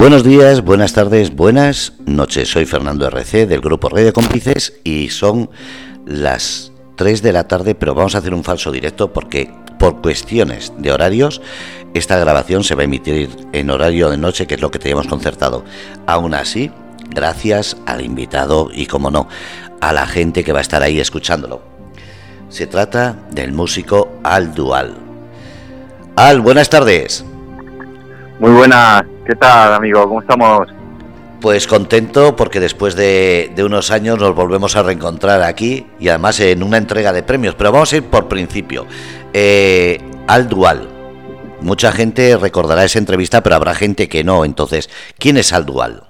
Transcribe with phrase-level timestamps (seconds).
[0.00, 2.48] Buenos días, buenas tardes, buenas noches.
[2.48, 5.50] Soy Fernando RC del grupo Radio Cómplices y son
[6.06, 10.72] las 3 de la tarde, pero vamos a hacer un falso directo porque por cuestiones
[10.78, 11.42] de horarios
[11.92, 15.06] esta grabación se va a emitir en horario de noche, que es lo que teníamos
[15.06, 15.66] concertado.
[16.06, 16.70] Aún así,
[17.10, 19.28] gracias al invitado y, como no,
[19.82, 21.60] a la gente que va a estar ahí escuchándolo.
[22.48, 24.94] Se trata del músico Al Dual.
[26.16, 27.22] Al, buenas tardes.
[28.38, 30.02] Muy buenas, ¿qué tal amigo?
[30.08, 30.66] ¿Cómo estamos?
[31.40, 36.64] Pues contento porque después de, unos años nos volvemos a reencontrar aquí y además en
[36.64, 37.54] una entrega de premios.
[37.54, 38.86] Pero vamos a ir por principio.
[39.32, 40.88] Eh, Al Dual.
[41.62, 44.44] Mucha gente recordará esa entrevista, pero habrá gente que no.
[44.44, 46.02] Entonces, ¿quién es Al Dual?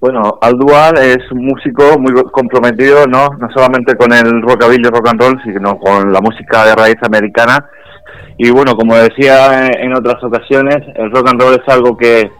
[0.00, 3.28] Bueno, Al Dual es un músico muy comprometido, ¿no?
[3.38, 6.98] No solamente con el rockabilly y rock and roll, sino con la música de raíz
[7.02, 7.64] americana
[8.38, 12.30] y bueno, como decía en otras ocasiones, el rock and roll es algo que,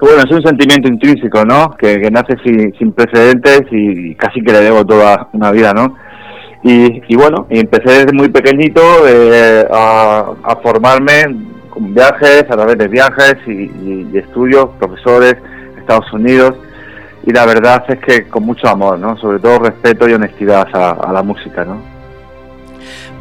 [0.00, 1.70] bueno, es un sentimiento intrínseco, ¿no?
[1.70, 5.96] Que, nace sin, precedentes y casi que le debo toda una vida, ¿no?
[6.62, 11.24] Y, bueno, y empecé desde muy pequeñito eh, a, formarme
[11.68, 15.36] con viajes, a través de viajes y, estudios, profesores,
[15.78, 16.54] Estados Unidos.
[17.26, 19.16] Y la verdad es que con mucho amor, ¿no?
[19.16, 21.93] Sobre todo respeto y honestidad a, a la música, ¿no?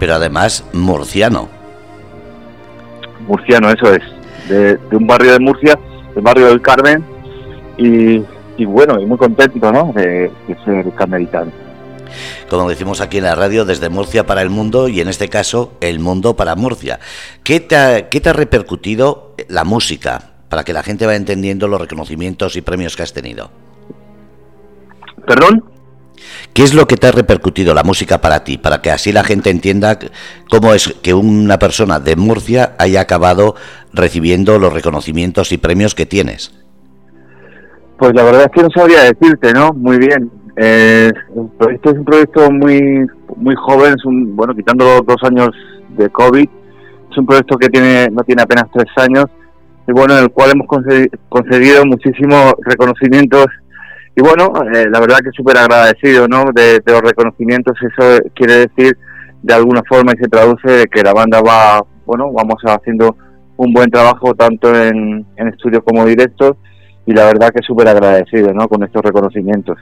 [0.04, 1.48] Pero además murciano.
[3.26, 4.04] Murciano, eso es,
[4.50, 5.80] de, un barrio de Murcia,
[6.14, 7.02] el barrio del Carmen,
[7.78, 9.94] y, bueno, y muy contento ¿no?
[9.94, 10.30] de,
[10.66, 11.54] ser carmelitano.
[12.50, 15.72] Como decimos aquí en la radio, desde Murcia para el mundo y en este caso
[15.80, 17.00] el mundo para Murcia.
[17.42, 21.70] ¿Qué te ha, qué te ha repercutido la música para que la gente vaya entendiendo
[21.70, 23.52] los reconocimientos y premios que has tenido?
[25.26, 25.64] ¿Perdón?
[26.54, 28.58] ¿Qué es lo que te ha repercutido la música para ti?
[28.58, 29.98] Para que así la gente entienda
[30.50, 33.56] cómo es que una persona de Murcia haya acabado
[33.94, 36.54] recibiendo los reconocimientos y premios que tienes.
[37.98, 39.72] Pues la verdad es que no sabría decirte, ¿no?
[39.74, 40.30] Muy bien.
[40.56, 41.12] Eh,
[41.72, 45.50] esto es un proyecto muy muy joven, es un, bueno, quitando los dos años
[45.98, 46.48] de COVID,
[47.10, 49.26] es un proyecto que tiene no tiene apenas tres años
[49.88, 50.68] y bueno, en el cual hemos
[51.30, 53.48] conseguido muchísimos reconocimientos
[54.16, 56.46] y bueno, eh, la verdad que súper agradecido ¿no?
[56.54, 58.96] De, los reconocimientos, eso quiere decir
[59.42, 63.16] de alguna forma y se traduce de que la banda va, bueno, vamos haciendo
[63.58, 66.58] un buen trabajo tanto en, estudios como directos
[67.06, 68.68] y la verdad que súper agradecido ¿no?
[68.68, 69.78] con estos reconocimientos.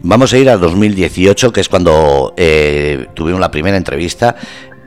[0.00, 4.34] Vamos a ir al 2018, que es cuando eh, tuvimos la primera entrevista.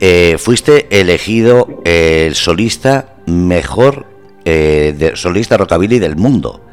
[0.00, 4.06] Eh, fuiste elegido el solista mejor
[4.44, 6.67] de, solista rockabilly del mundo.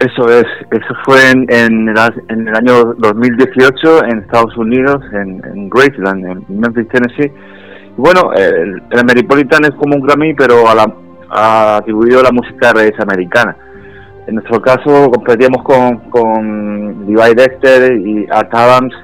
[0.00, 6.60] Eso es, eso fue en, en, el, año 2018 en Estados Unidos, en, Graceland, en
[6.60, 7.32] Memphis, Tennessee.
[7.96, 10.92] bueno, el, el, Ameripolitan es como un Grammy, pero a la,
[11.30, 13.56] ha atribuido la música de raíz americana.
[14.26, 18.94] En nuestro caso competíamos con, con Levi Dexter y Art Adams.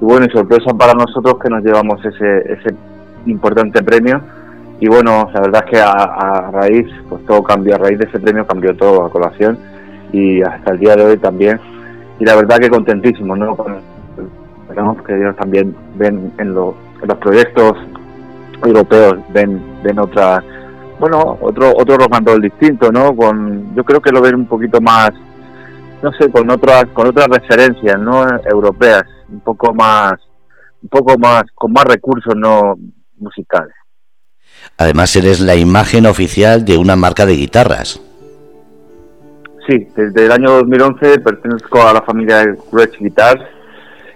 [0.00, 2.76] Y bueno, y sorpresa para nosotros que nos llevamos ese, ese
[3.26, 4.20] importante premio.
[4.78, 8.04] Y bueno, la verdad es que a, a raíz, pues todo cambió, a raíz de
[8.04, 9.58] ese premio cambió todo a colación
[10.12, 11.60] y hasta el día de hoy también.
[12.18, 13.56] Y la verdad que contentísimo, ¿no?
[14.62, 16.74] Esperamos que ellos también ven en, los
[17.20, 17.72] proyectos
[18.64, 20.42] europeos, ven, ven otra,
[20.98, 23.14] bueno, otro, otro rock and roll distinto, ¿no?
[23.14, 25.10] Con, yo creo que lo ven un poquito más,
[26.02, 28.26] no sé, con otras, con otras referencias, ¿no?
[28.44, 30.14] Europeas, un poco más,
[30.82, 32.74] un poco más, con más recursos, ¿no?
[33.16, 33.74] Musicales.
[34.76, 38.00] Además eres la imagen oficial de una marca de guitarras.
[39.68, 43.42] Sí, desde el año 2011 pertenezco a la familia de Gretsch Guitars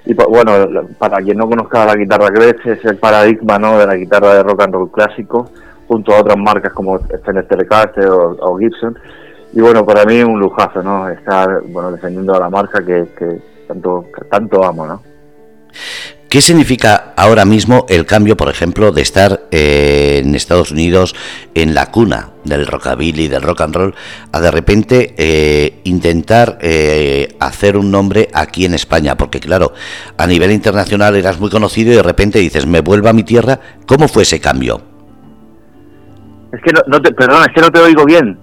[0.07, 0.53] y bueno,
[0.99, 3.79] para quien no conozca la guitarra Gretsch es el paradigma ¿no?
[3.79, 5.51] de la guitarra de rock and roll clásico
[5.87, 8.99] junto a otras marcas como Fender Telecaster o, Gibson
[9.53, 11.11] y bueno, para mí es un lujazo ¿no?
[11.11, 15.03] estar bueno, defendiendo a la marca que, que tanto, tanto amo ¿no?
[16.31, 21.15] ¿Qué significa ahora mismo el cambio, por ejemplo, de estar eh, en Estados Unidos
[21.55, 23.95] en la cuna del rockabilly, del rock and roll,
[24.33, 29.17] a de repente eh, intentar eh, hacer un nombre aquí en España?
[29.17, 29.73] Porque claro,
[30.19, 33.61] a nivel internacional eras muy conocido y de repente dices, me vuelvo a mi tierra.
[33.87, 34.83] ¿Cómo fue ese cambio?
[36.53, 38.37] Es que no, te, perdón, es que no te oigo bien.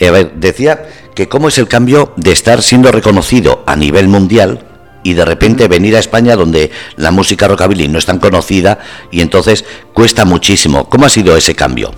[0.00, 4.65] a ver, decía que cómo es el cambio de estar siendo reconocido a nivel mundial
[5.06, 8.78] y de repente venir a España donde la música rockabilly no es tan conocida
[9.12, 9.64] y entonces
[9.94, 10.88] cuesta muchísimo.
[10.88, 11.90] ¿Cómo ha sido ese cambio?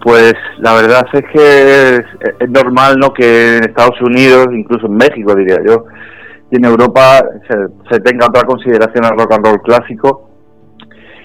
[0.00, 3.12] Pues la verdad es que es, normal ¿no?
[3.12, 5.86] que en Estados Unidos, incluso en México diría yo,
[6.52, 7.26] y en Europa
[7.90, 10.30] se, tenga otra consideración al rock and roll clásico.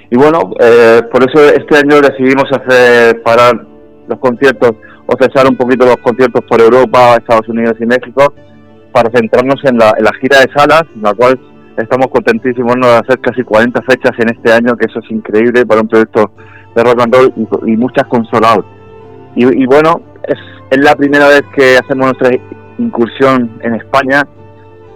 [0.09, 3.63] Y bueno, eh, por eso este año decidimos hacer parar
[4.07, 4.71] los conciertos
[5.05, 8.33] o cesar un poquito los conciertos por Europa, Estados Unidos y México
[8.91, 11.39] para centrarnos en la, gira de salas, la cual
[11.77, 15.81] estamos contentísimos de hacer casi 40 fechas en este año, que eso es increíble para
[15.81, 16.31] un proyecto
[16.75, 17.33] de rock and roll
[17.65, 18.65] y, muchas consolados.
[19.35, 20.37] Y, bueno, es,
[20.69, 22.31] es la primera vez que hacemos nuestra
[22.77, 24.23] incursión en España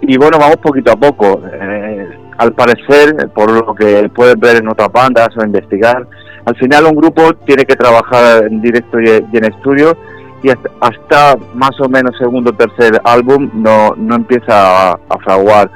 [0.02, 1.42] y bueno, vamos poquito a poco.
[1.52, 2.08] Eh,
[2.38, 6.06] al parecer, por lo que puedes ver en otras bandas o investigar,
[6.44, 9.96] al final un grupo tiene que trabajar en directo y, en estudio
[10.42, 15.70] y hasta, más o menos segundo o tercer álbum no, no empieza a, fraguar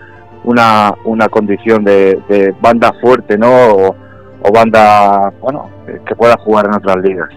[0.45, 3.95] una, una condición de, banda fuerte, ¿no?
[4.43, 5.69] O, banda, bueno,
[6.07, 7.29] que pueda jugar en otras ligas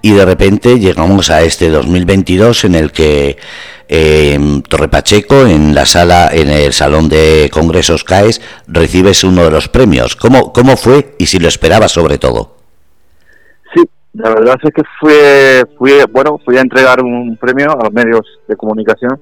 [0.00, 3.38] y de repente llegamos a este 2022 en el que
[3.88, 9.50] en Torre Pacheco, en la sala, en el Salón de Congresos CAES, recibes uno de
[9.50, 10.16] los premios.
[10.16, 12.61] ¿Cómo, cómo fue y si lo esperabas sobre todo?
[14.14, 18.20] La verdad es que fue, fui, bueno, fui a entregar un premio a los medios
[18.46, 19.18] de comunicación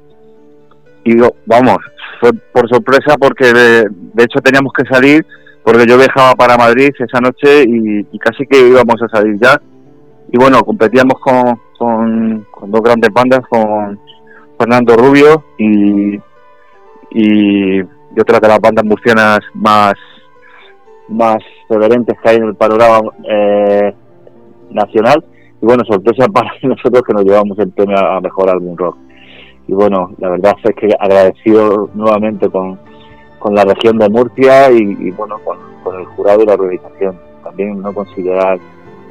[1.05, 1.17] y
[1.47, 1.79] vamos,
[2.21, 3.85] fue por sorpresa porque de,
[4.19, 5.25] hecho teníamos que salir
[5.65, 9.61] porque yo viajaba para Madrid esa noche y casi que íbamos a salir ya.
[10.33, 11.59] Y bueno, competíamos con,
[12.51, 13.99] con, dos grandes bandas, con
[14.59, 16.21] Fernando Rubio y,
[17.11, 17.81] y,
[18.21, 19.95] otra de las bandas murcianas más,
[21.09, 21.39] más
[21.69, 23.95] reverentes que hay en el panorama eh,
[24.71, 25.25] nacional.
[25.61, 28.97] Y bueno, sorpresa para nosotros que nos llevamos el premio a Mejor Álbum Rock.
[29.69, 32.79] Y bueno, la verdad es que agradecido nuevamente con,
[33.39, 37.19] con la región de Murcia y, bueno, con, con el jurado y la organización.
[37.45, 38.59] También no considerar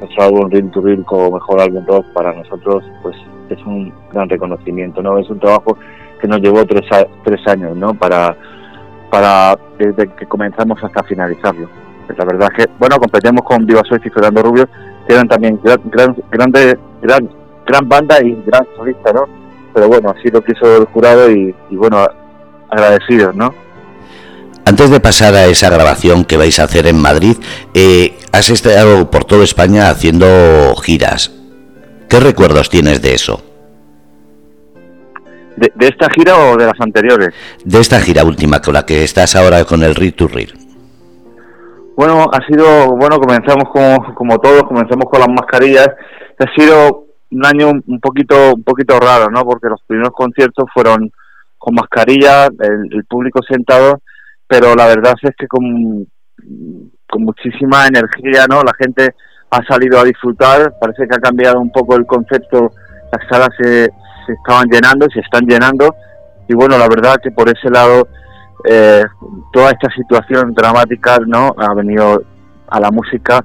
[0.00, 3.16] nuestro álbum Real to Real como mejor álbum rock para nosotros pues
[3.50, 5.76] es un gran reconocimiento no es un trabajo
[6.20, 6.84] que nos llevó tres,
[7.22, 8.36] tres años no para
[9.10, 11.68] para desde que comenzamos hasta finalizarlo
[12.16, 14.68] la verdad es que bueno competimos con Viva y Fernando Rubio
[15.12, 17.28] eran también gran, gran grande gran
[17.66, 19.24] gran banda y gran solista no
[19.72, 22.06] pero bueno así lo quiso el jurado y, y bueno
[22.70, 23.52] agradecidos no
[24.70, 27.36] antes de pasar a esa grabación que vais a hacer en Madrid,
[27.74, 31.32] eh, has estado por toda España haciendo giras.
[32.08, 33.42] ¿Qué recuerdos tienes de eso?
[35.56, 37.34] ¿De, esta gira o de las anteriores?
[37.64, 40.50] De esta gira última, con la que estás ahora con el Read to Read.
[41.96, 45.88] Bueno, ha sido, bueno, comenzamos como, como todos, comenzamos con las mascarillas.
[46.38, 49.42] Ha sido un año un poquito, un poquito raro, ¿no?
[49.44, 51.10] Porque los primeros conciertos fueron
[51.58, 52.48] con mascarillas,
[52.90, 54.00] el público sentado
[54.50, 56.04] pero la verdad es que con,
[57.08, 58.62] con muchísima energía, ¿no?
[58.64, 59.14] La gente
[59.48, 62.72] ha salido a disfrutar, parece que ha cambiado un poco el concepto,
[63.12, 63.84] las salas se,
[64.26, 65.94] se estaban llenando, se están llenando,
[66.48, 68.08] y bueno, la verdad que por ese lado
[68.64, 69.04] eh,
[69.52, 71.54] toda esta situación dramática, ¿no?
[71.56, 72.22] Ha venido
[72.68, 73.44] a la música,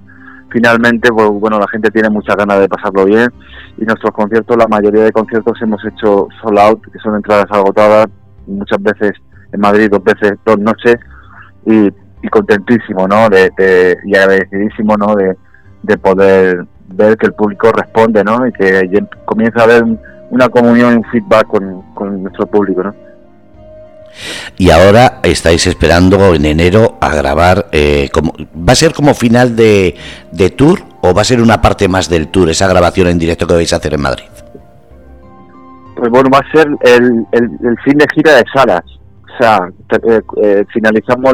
[0.49, 3.31] finalmente, pues bueno, la gente tiene muchas ganas de pasarlo bien,
[3.77, 8.07] y nuestros conciertos, la mayoría de conciertos hemos hecho sold out, que son entradas agotadas,
[8.47, 9.11] muchas veces
[9.51, 10.95] en Madrid dos veces, dos noches,
[11.65, 11.89] y,
[12.29, 13.29] contentísimo, ¿no?
[13.29, 15.15] De, y agradecidísimo, ¿no?
[15.15, 18.47] De, poder ver que el público responde, ¿no?
[18.47, 18.89] Y que
[19.25, 19.83] comienza a haber
[20.31, 22.95] una comunión y un feedback con, nuestro público, ¿no?
[24.57, 29.55] Y ahora estáis esperando en enero a grabar, eh, como, ¿va a ser como final
[29.55, 29.95] de,
[30.31, 33.45] de tour o va a ser una parte más del tour, esa grabación en directo
[33.47, 34.25] que vais a hacer en Madrid?
[35.95, 38.83] Pues bueno, va a ser el, el fin de gira de salas.
[39.35, 41.33] O sea, eh, eh, finalizamos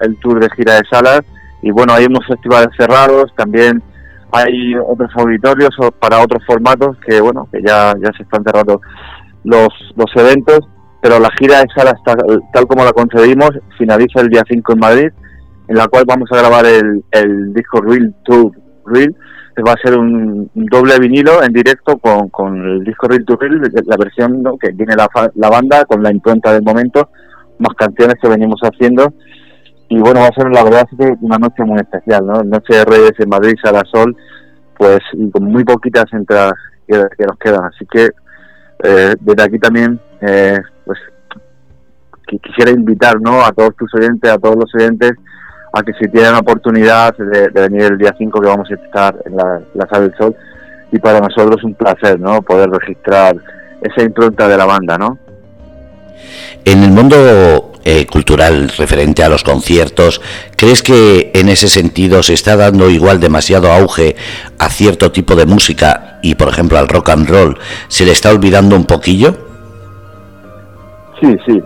[0.00, 1.20] el tour de gira de salas
[1.60, 3.82] y bueno, hay unos festivales cerrados, también
[4.32, 8.80] hay otros auditorios para otros formatos que bueno, que ya, ya se están cerrando
[9.44, 10.60] los, los eventos,
[11.00, 15.08] pero la gira salas tal, como la concebimos finaliza el día 5 en Madrid,
[15.68, 18.52] en la cual vamos a grabar el, el disco Real Tour
[18.86, 19.14] Real
[19.62, 23.60] va a ser un, doble vinilo en directo con, con el disco Real to Real,
[23.86, 27.10] la versión que tiene la, la banda con la impronta del momento,
[27.58, 29.12] más canciones que venimos haciendo.
[29.88, 30.86] Y bueno, va a ser la verdad
[31.20, 32.42] una noche muy especial, ¿no?
[32.44, 34.14] Noche de Reyes en Madrid, Sala Sol,
[34.76, 35.00] pues
[35.32, 36.54] con muy poquitas entradas
[36.86, 37.64] que, nos quedan.
[37.64, 38.10] Así que
[38.84, 40.98] eh, desde aquí también, eh, pues
[42.42, 43.44] quisiera invitar ¿no?
[43.44, 45.12] a todos tus oyentes, a todos los oyentes,
[45.72, 49.16] a que si tienen la oportunidad de, venir el día 5 que vamos a estar
[49.24, 50.36] en la, Sala del Sol
[50.90, 53.36] y para nosotros es un placer no poder registrar
[53.82, 55.18] esa impronta de la banda no
[56.64, 60.22] en el mundo eh, cultural referente a los conciertos
[60.56, 64.16] crees que en ese sentido se está dando igual demasiado auge
[64.58, 67.58] a cierto tipo de música y por ejemplo al rock and roll
[67.88, 69.47] se le está olvidando un poquillo
[71.20, 71.62] sí sí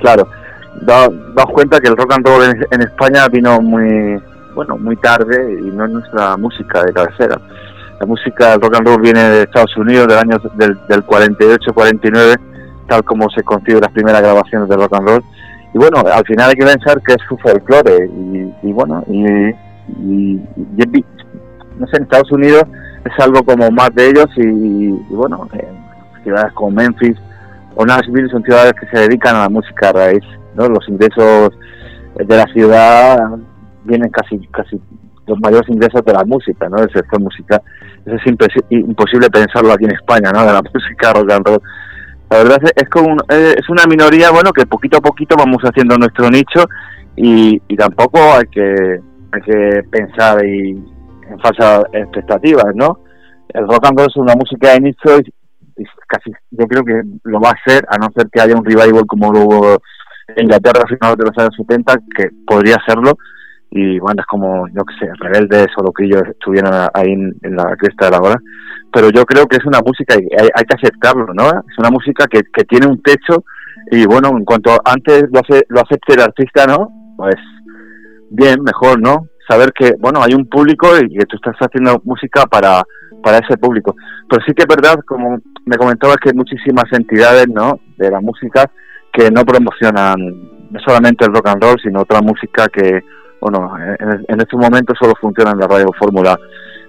[0.00, 0.28] claro
[0.82, 1.12] daos,
[1.52, 4.20] cuenta que el rock and roll en, España vino muy,
[4.54, 7.40] bueno, muy tarde y no es nuestra música de cabecera.
[8.00, 12.38] La música del rock and roll viene de Estados Unidos del año del, del 48-49,
[12.88, 15.24] tal como se concibe las primeras grabaciones de rock and roll.
[15.72, 18.08] Y bueno, al final hay que pensar que es su folclore
[18.62, 20.36] y, bueno, y,
[21.78, 22.62] no sé, en Estados Unidos
[23.04, 25.48] es algo como más de ellos y, bueno,
[26.22, 27.16] ciudades como Memphis
[27.76, 30.22] o Nashville son ciudades que se dedican a la música raíz,
[30.54, 30.68] ¿no?
[30.68, 31.50] Los ingresos
[32.14, 33.18] de la ciudad
[33.84, 34.80] vienen casi casi
[35.26, 36.76] los mayores ingresos de la música, ¿no?
[36.76, 37.60] Del sector musical.
[38.04, 38.26] Eso es
[38.70, 40.44] imposible pensarlo aquí en España, ¿no?
[40.44, 41.62] De la música rock and roll.
[42.30, 46.30] La verdad es, como es una minoría, bueno, que poquito a poquito vamos haciendo nuestro
[46.30, 46.66] nicho
[47.16, 49.00] y, tampoco hay que
[49.32, 52.98] hay que pensar y, en falsas expectativas, ¿no?
[53.48, 55.32] El rock and roll es una música de nicho y,
[56.08, 59.06] casi yo creo que lo va a ser a no ser que haya un revival
[59.06, 59.82] como lo hubo
[60.28, 63.16] en Inglaterra a finales de los años 70 que podría serlo
[63.70, 68.10] y bandas como, yo que sé, Rebeldes o Loquillos estuvieron ahí en, la cresta de
[68.12, 68.40] la hora.
[68.92, 71.48] Pero yo creo que es una música y hay, que aceptarlo, ¿no?
[71.48, 73.44] Es una música que, que tiene un techo
[73.90, 76.88] y bueno, en cuanto antes lo, hace, lo acepte el artista, ¿no?
[77.16, 77.34] Pues
[78.30, 79.26] bien, mejor, ¿no?
[79.48, 82.82] Saber que, bueno, hay un público y que tú estás haciendo música para,
[83.24, 83.96] para ese público.
[84.28, 87.80] Pero sí que es verdad, como me comentabas, que hay muchísimas entidades, ¿no?
[87.96, 88.70] De la música
[89.12, 90.16] que no promocionan
[90.70, 93.02] no solamente el rock and roll, sino otra música que
[93.40, 96.34] bueno, en, en estos momentos solo funciona en la radio fórmula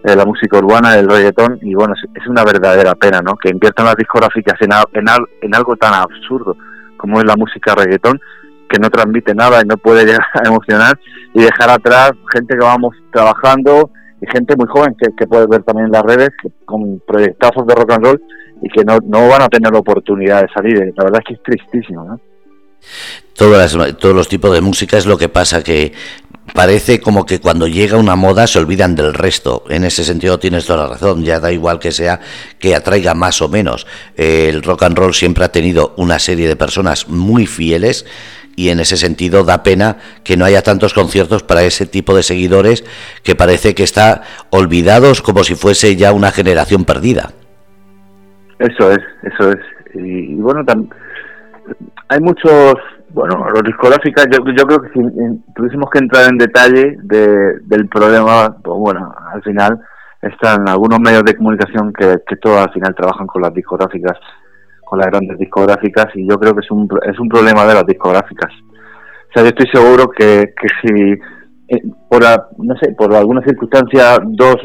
[0.06, 3.36] eh, la música urbana, el reggaetón, y bueno, es, una verdadera pena, ¿no?
[3.36, 5.06] Que inviertan las discográficas en, en,
[5.42, 6.56] en algo tan absurdo
[6.96, 8.22] como es la música reggaetón,
[8.70, 10.98] que no transmite nada y no puede llegar a emocionar,
[11.34, 13.90] y dejar atrás gente que vamos trabajando
[14.22, 16.30] y gente muy joven que, que puede ver también en las redes
[16.64, 18.22] con proyectazos de rock and roll
[18.62, 20.94] y que no, no van a tener la oportunidad de salir.
[20.96, 22.20] La verdad es que es tristísimo, ¿no?
[23.34, 25.92] Todas todos los tipos de música es lo que pasa, que
[26.54, 29.64] parece como que cuando llega una moda se olvidan del resto.
[29.70, 32.22] En ese sentido tienes toda la razón, ya da igual que sea
[32.60, 33.88] que atraiga más o menos.
[34.16, 38.06] El rock and roll siempre ha tenido una serie de personas muy fieles
[38.56, 42.24] y en ese sentido da pena que no haya tantos conciertos para ese tipo de
[42.24, 42.86] seguidores
[43.24, 47.34] que parece que está olvidados como si fuese ya una generación perdida.
[48.60, 49.60] Eso es, eso es.
[49.94, 50.64] Y, bueno,
[52.10, 52.76] hay muchos
[53.16, 55.00] bueno, los discográficas, yo, creo que si
[55.56, 59.80] tuviésemos que entrar en detalle de, del problema, pues bueno, al final
[60.22, 64.18] están algunos medios de comunicación que, que todos al final trabajan con las discográficas,
[64.84, 67.86] con las grandes discográficas, y yo creo que es un, es un problema de las
[67.86, 68.52] discográficas.
[69.30, 71.12] O sea, yo estoy seguro que, que si,
[71.70, 72.22] eh, por,
[72.58, 74.58] no sé, por alguna circunstancia, dos,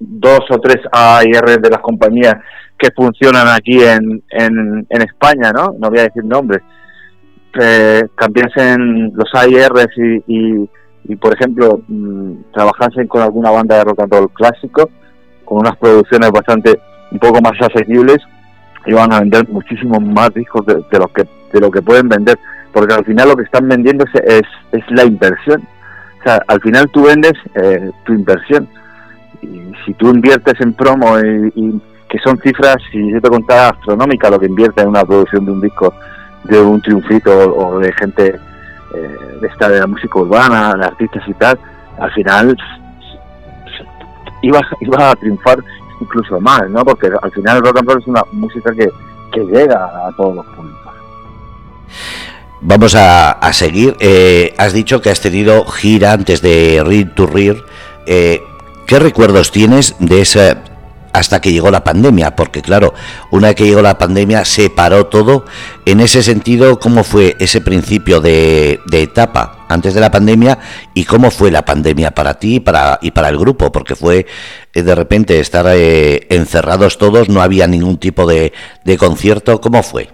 [0.00, 2.34] dos o tres AIR de las compañías
[2.82, 5.72] que funcionan aquí en, en, en España, ¿no?
[5.78, 6.62] No voy a decir nombres,
[7.60, 9.96] eh, cambiasen los AIRs
[10.26, 10.68] y,
[11.04, 14.90] y, por ejemplo, mm, trabajasen con alguna banda de rock and roll clásico,
[15.44, 16.80] con unas producciones bastante
[17.12, 18.18] un poco más asequibles,
[18.86, 22.36] iban a vender muchísimos más discos de, lo que de lo que pueden vender,
[22.72, 25.62] porque al final lo que están vendiendo es, es, la inversión.
[26.18, 28.66] O sea, al final tú vendes eh, tu inversión.
[29.40, 31.80] Y si tú inviertes en promo y,
[32.12, 35.50] que son cifras, si yo te contara astronómica lo que invierte en una producción de
[35.50, 35.94] un disco
[36.44, 38.38] de un triunfito o de gente
[38.94, 41.58] eh, de esta de la música urbana, de artistas y tal,
[41.98, 42.54] al final
[44.42, 45.64] iba, iba a triunfar
[46.02, 46.84] incluso más, ¿no?
[46.84, 48.90] Porque al final el rock and roll es una música que,
[49.32, 50.92] que llega a todos los públicos.
[52.60, 53.96] Vamos a, a seguir.
[54.00, 57.56] Eh, has dicho que has tenido gira antes de Read to Rear.
[58.04, 58.42] Eh,
[58.86, 60.71] ¿Qué recuerdos tienes de esa
[61.12, 62.94] hasta que llegó la pandemia, porque claro,
[63.30, 65.44] una vez que llegó la pandemia se paró todo.
[65.84, 70.58] En ese sentido, ¿cómo fue ese principio de, etapa antes de la pandemia
[70.94, 73.70] y cómo fue la pandemia para ti y para, y para el grupo?
[73.70, 74.26] Porque fue
[74.74, 78.52] eh, de repente estar eh, encerrados todos, no había ningún tipo de,
[78.98, 79.60] concierto.
[79.60, 80.08] ¿Cómo fue?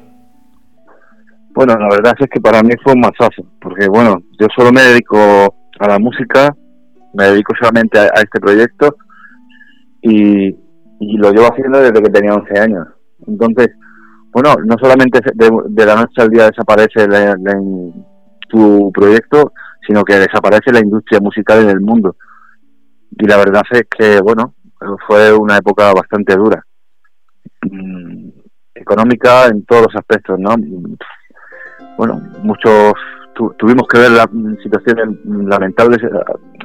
[1.54, 4.82] Bueno, la verdad es que para mí fue un masazo, porque bueno, yo solo me
[4.82, 5.18] dedico
[5.80, 6.54] a la música,
[7.14, 8.96] me dedico solamente a este proyecto
[10.02, 10.54] y,
[11.00, 12.86] y lo llevo haciendo desde que tenía 11 años.
[13.26, 13.70] Entonces,
[14.32, 17.06] bueno, no solamente de, la noche al día desaparece
[18.48, 19.52] tu proyecto,
[19.86, 22.16] sino que desaparece la industria musical en el mundo.
[23.10, 24.54] Y la verdad es que, bueno,
[25.06, 26.64] fue una época bastante dura.
[27.62, 28.28] Mm,
[28.74, 30.54] económica en todos los aspectos, ¿no?
[31.96, 32.92] Bueno, muchos
[33.56, 34.28] tuvimos que ver las
[34.62, 35.98] situaciones lamentables,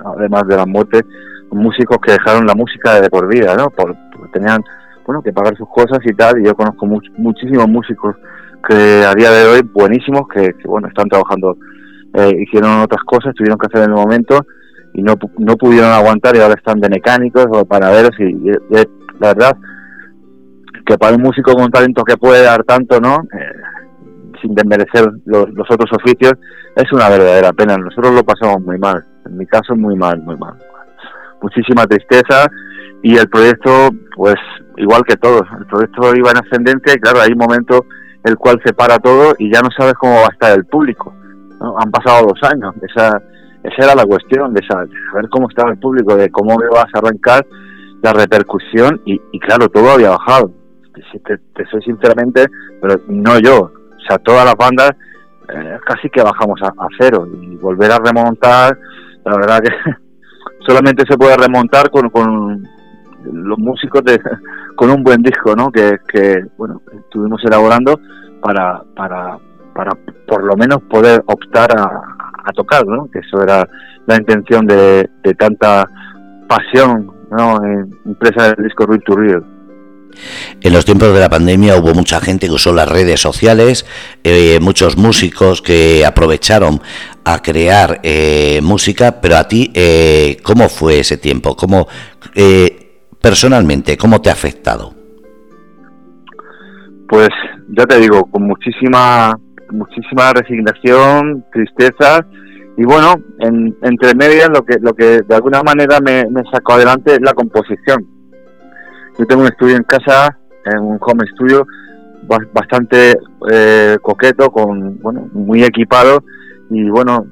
[0.05, 1.03] además de las muertes,
[1.51, 3.69] músicos que dejaron la música de por vida, ¿no?
[3.69, 3.95] Por,
[4.33, 4.61] tenían,
[5.05, 8.15] bueno, que pagar sus cosas y tal, y yo conozco muchísimos músicos
[8.67, 11.57] que a día de hoy buenísimos que, bueno, están trabajando
[12.13, 14.45] eh, hicieron otras cosas, tuvieron que hacer en el momento
[14.93, 18.51] y no, no pudieron aguantar y ahora están de mecánicos o de panaderos y,
[19.19, 19.57] la verdad
[20.85, 23.15] que para un músico con talento que puede dar tanto, ¿no?
[23.33, 23.53] Eh,
[24.41, 26.33] sin desmerecer los, los, otros oficios,
[26.75, 27.77] es una verdadera pena.
[27.77, 30.55] Nosotros lo pasamos muy mal, en mi caso muy mal, muy mal.
[31.41, 32.47] Muchísima tristeza
[33.03, 34.37] y el proyecto, pues
[34.77, 37.85] igual que todos, el proyecto iba en ascendencia y claro, hay un momento
[38.23, 41.13] el cual se para todo y ya no sabes cómo va a estar el público.
[41.59, 43.21] Han pasado dos años, esa,
[43.63, 44.89] esa era la cuestión, de saber,
[45.29, 47.45] cómo estaba el público, de cómo me vas a arrancar
[48.01, 50.51] la repercusión y, claro, todo había bajado.
[50.93, 52.45] Te, te, soy sinceramente,
[52.81, 54.91] pero no yo, o sea, todas las bandas
[55.49, 58.77] eh, casi que bajamos a, cero y volver a remontar,
[59.25, 59.71] la verdad que
[60.67, 62.63] solamente se puede remontar con, con
[63.31, 64.19] los músicos de,
[64.75, 65.71] con un buen disco, ¿no?
[65.71, 67.99] Que, que bueno, estuvimos elaborando
[68.41, 69.37] para, para,
[69.73, 69.91] para
[70.27, 72.01] por lo menos poder optar a,
[72.53, 73.09] tocar, ¿no?
[73.09, 73.67] Que eso era
[74.05, 75.87] la intención de, de tanta
[76.47, 77.63] pasión, ¿no?
[77.63, 79.43] En empresa del disco Real to Real.
[80.61, 83.85] En los tiempos de la pandemia hubo mucha gente que usó las redes sociales,
[84.23, 86.81] eh, muchos músicos que aprovecharon
[87.23, 91.55] a crear eh, música, pero a ti, eh, ¿cómo fue ese tiempo?
[91.55, 91.87] ¿Cómo,
[93.23, 94.93] personalmente, cómo te ha afectado?
[97.07, 97.29] Pues
[97.69, 99.39] ya te digo, con muchísima
[99.71, 102.25] muchísima resignación, tristeza
[102.75, 107.13] y bueno, en, entre medias lo que lo que de alguna manera me, sacó adelante
[107.13, 108.05] es la composición.
[109.17, 111.65] Yo tengo un estudio en casa, en un home studio
[112.53, 113.17] bastante
[113.51, 116.23] eh, coqueto, con bueno muy equipado
[116.69, 117.25] y bueno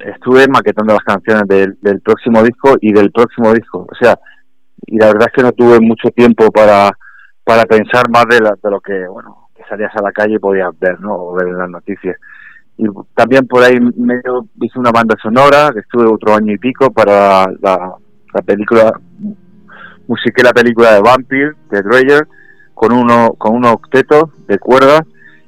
[0.00, 4.18] estuve maquetando las canciones del, del próximo disco y del próximo disco, o sea
[4.86, 6.90] y la verdad es que no tuve mucho tiempo para
[7.44, 11.00] para pensar más de, de lo que bueno salías a la calle y podías ver,
[11.00, 11.14] ¿no?
[11.14, 12.16] O ver en las noticias.
[12.78, 16.90] Y también por ahí medio hice una banda sonora, que estuve otro año y pico
[16.90, 17.94] para la,
[18.34, 18.92] la película,
[20.06, 22.26] musiqué la película de Vampire, de Dreyer,
[22.74, 25.00] con uno, con un octeto de cuerdas.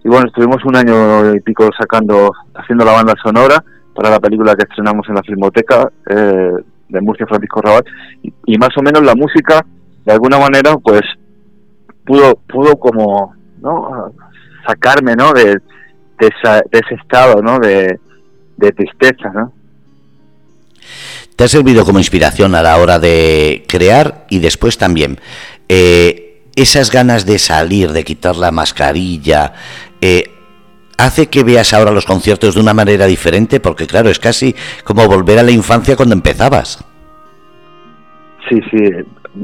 [0.05, 3.63] Y bueno, estuvimos un año y pico sacando, haciendo la banda sonora
[3.95, 6.53] para la película que estrenamos en la Filmoteca eh,
[6.89, 7.87] de Murcia Francisco Rabat.
[8.23, 9.65] Y, más o menos la música,
[10.05, 11.03] de alguna manera, pues
[12.05, 14.13] pudo, pudo como ¿no?
[14.67, 15.33] sacarme ¿no?
[15.33, 15.59] de,
[16.21, 17.59] ese estado ¿no?
[17.59, 17.99] de,
[18.77, 19.31] tristeza.
[19.35, 19.53] ¿no?
[21.37, 25.21] ¿Te ha servido como inspiración a la hora de crear y después también
[25.69, 29.53] eh, esas ganas de salir, de quitar la mascarilla,
[30.01, 30.25] eh,
[30.99, 33.61] hace que veas ahora los conciertos de una manera diferente?
[33.61, 36.85] Porque claro, es casi como volver a la infancia cuando empezabas.
[38.49, 38.79] Sí, sí,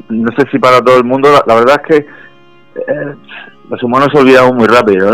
[0.09, 3.15] no sé si para todo el mundo, la, verdad es que eh,
[3.69, 5.13] los humanos olvidamos muy rápido,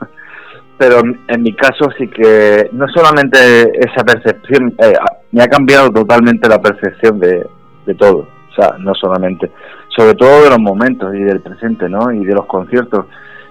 [0.78, 3.38] pero en mi caso sí que no solamente
[3.78, 4.94] esa percepción, eh,
[5.32, 7.46] me ha cambiado totalmente la percepción de,
[7.84, 9.50] de todo, o sea, no solamente,
[9.94, 12.10] sobre todo de los momentos y del presente, ¿no?
[12.10, 13.06] Y de los conciertos,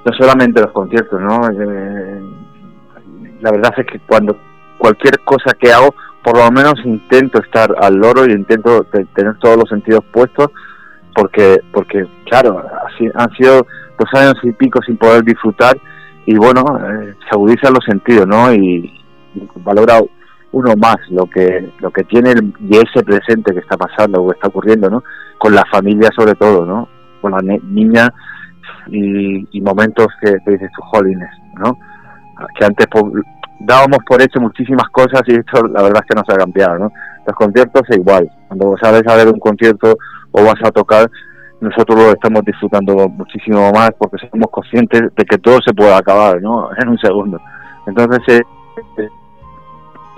[0.06, 1.41] no solamente los conciertos, ¿no?
[1.50, 2.22] Eh,
[3.41, 4.38] la verdad es que cuando
[4.78, 9.58] cualquier cosa que hago, por lo menos intento estar al loro y intento tener todos
[9.58, 10.52] los sentidos puestos,
[11.15, 12.63] porque, porque claro,
[13.15, 13.65] han sido
[13.98, 15.78] dos años y pico sin poder disfrutar
[16.26, 18.54] y bueno, eh, se agudizan los sentidos, ¿no?
[18.54, 18.91] Y,
[19.56, 20.00] valora
[20.54, 24.48] uno más lo que lo que tiene y ese presente que está pasando o está
[24.48, 25.04] ocurriendo, ¿no?
[25.38, 26.88] Con la familia sobre todo, ¿no?
[27.22, 28.13] Con la niña
[28.88, 31.78] y, momentos que, dices tú, jolines, ¿no?
[32.58, 32.88] Que antes
[33.60, 36.80] dábamos por hecho muchísimas cosas y esto la verdad es que no se ha cambiado,
[36.80, 36.91] ¿no?
[37.26, 39.98] Los conciertos es igual, cuando sabes a ver un concierto
[40.32, 41.10] o vas a tocar,
[41.62, 46.41] nosotros lo estamos disfrutando muchísimo más porque somos conscientes de que todo se puede acabar
[46.41, 46.69] ¿no?
[46.78, 47.39] en un segundo.
[47.88, 48.41] Entonces eh,
[48.98, 49.10] eh,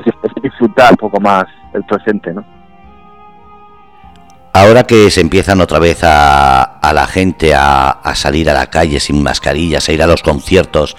[0.06, 2.34] es, disfrutar un poco más el presente.
[2.34, 2.44] ¿no?
[4.58, 9.00] Ahora que se empiezan otra vez a, la gente a, a, salir a la calle
[9.00, 10.98] sin mascarillas, a ir a los conciertos,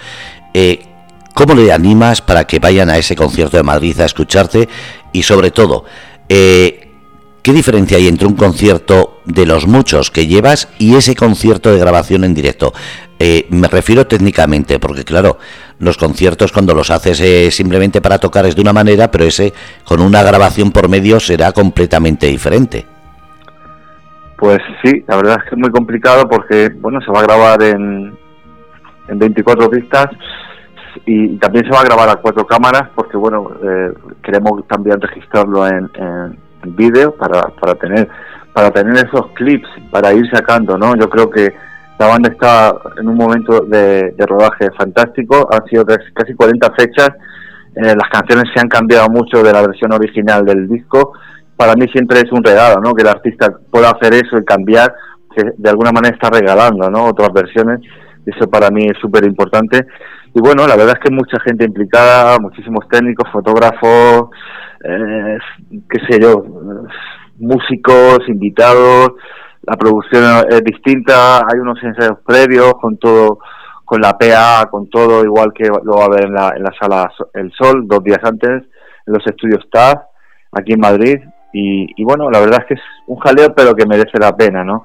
[0.55, 0.87] eh,
[1.35, 4.69] ¿cómo le animas para que vayan a ese concierto de Madrid a escucharte?
[5.13, 5.85] Y sobre todo,
[6.29, 6.85] eh,
[7.43, 11.79] ¿Qué diferencia hay entre un concierto de los muchos que llevas y ese concierto de
[11.79, 12.75] grabación en directo?
[13.19, 15.39] Eh, me refiero técnicamente, porque claro,
[15.79, 19.55] los conciertos cuando los haces eh, simplemente para tocar es de una manera, pero ese
[19.85, 22.98] con una grabación por medio será completamente diferente.
[24.39, 27.63] Pues sí, la verdad es que es muy complicado porque, bueno, se va a grabar
[27.63, 28.17] en,
[29.09, 30.07] en 24 pistas
[31.05, 35.67] y también se va a grabar a cuatro cámaras porque, bueno, eh, queremos también registrarlo
[35.67, 35.91] en
[36.65, 38.09] vídeo para, para tener
[38.53, 41.55] para tener esos clips para ir sacando no yo creo que
[41.99, 45.49] la banda está en un momento de, rodaje fantástico.
[45.51, 47.11] Han sido casi 40 fechas.
[47.75, 51.15] Eh, las canciones se han cambiado mucho de la versión original del disco.
[51.59, 52.95] Para mí siempre es un regalo, ¿no?
[52.95, 54.95] Que el artista pueda hacer eso y cambiar,
[55.35, 57.07] que de alguna manera está regalando, ¿no?
[57.07, 57.81] Otras versiones.
[58.25, 59.85] Eso para mí es súper importante.
[60.35, 64.31] Y bueno, la verdad es que mucha gente implicada, muchísimos técnicos, fotógrafos,
[64.85, 65.39] eh,
[65.91, 66.45] qué sé yo,
[67.39, 69.15] músicos, invitados.
[69.63, 73.41] La producción es distinta, hay unos ensayos previos con todo
[73.89, 76.73] con la PA, con todo, igual que lo va a ver en la, en la
[76.79, 80.03] sala El Sol, dos días antes, en los estudios TAF,
[80.53, 81.17] aquí en Madrid.
[81.53, 84.85] Y, bueno, la verdad es que es un jaleo, pero que merece la pena, ¿no?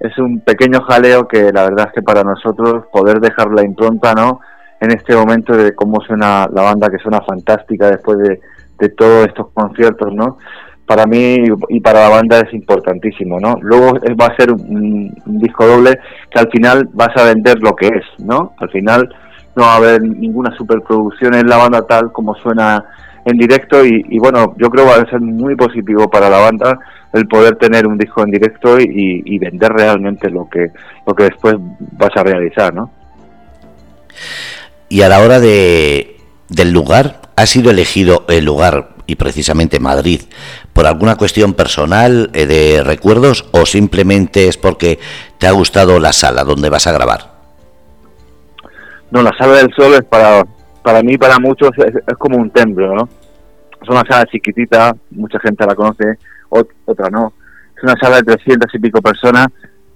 [0.00, 4.14] Es un pequeño jaleo que la verdad es que para nosotros poder dejar la impronta,
[4.14, 4.40] ¿no?
[4.80, 8.40] En este momento de cómo suena la banda, que suena fantástica después de,
[8.90, 10.38] todos estos conciertos, ¿no?
[10.86, 11.36] para mí
[11.68, 13.56] y para la banda es importantísimo, ¿no?
[13.60, 15.98] Luego va a ser un, disco doble
[16.30, 18.54] que al final vas a vender lo que es, ¿no?
[18.56, 19.14] Al final
[19.54, 22.84] no va a haber ninguna superproducción en la banda tal como suena
[23.28, 26.78] en directo y, bueno, yo creo que va a ser muy positivo para la banda
[27.12, 30.68] el poder tener un disco en directo y, y vender realmente lo que
[31.06, 31.54] lo que después
[31.92, 32.90] vas a realizar, ¿no?
[34.88, 36.16] Y a la hora de
[36.48, 40.20] del lugar, ¿ha sido elegido el lugar y precisamente Madrid
[40.72, 44.98] por alguna cuestión personal eh, de recuerdos o simplemente es porque
[45.38, 47.38] te ha gustado la sala donde vas a grabar?
[49.10, 50.44] No, la sala del sol es para,
[50.82, 53.08] para mí, para muchos, es, como un templo, ¿no?
[53.82, 57.32] Es una sala chiquitita, mucha gente la conoce, otra no.
[57.76, 59.48] Es una sala de 300 y pico personas.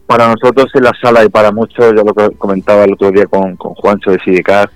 [0.06, 3.56] Para nosotros es la sala y para muchos, yo lo comentaba el otro día con,
[3.56, 4.70] con Juancho de Sidecar,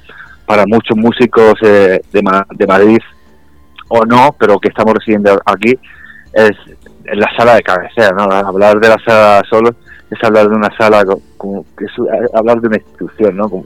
[0.47, 2.99] para muchos músicos eh, de, de Madrid
[3.88, 5.79] o no, pero que estamos residiendo aquí,
[6.33, 6.53] es
[7.14, 8.25] la sala de cabecera, ¿no?
[8.25, 9.75] Hablar de la sala solo
[10.11, 11.05] es hablar de una sala,
[11.37, 11.90] como, es
[12.35, 13.64] hablar de una institución, ¿no?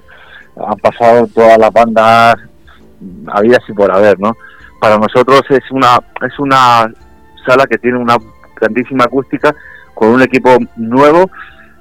[0.57, 2.37] han pasado todas las bandas
[3.29, 4.37] habidas y por haber, ¿no?
[4.81, 6.91] Para nosotros es una es una
[7.47, 8.17] sala que tiene una
[8.57, 9.55] grandísima acústica
[9.95, 11.31] con un equipo nuevo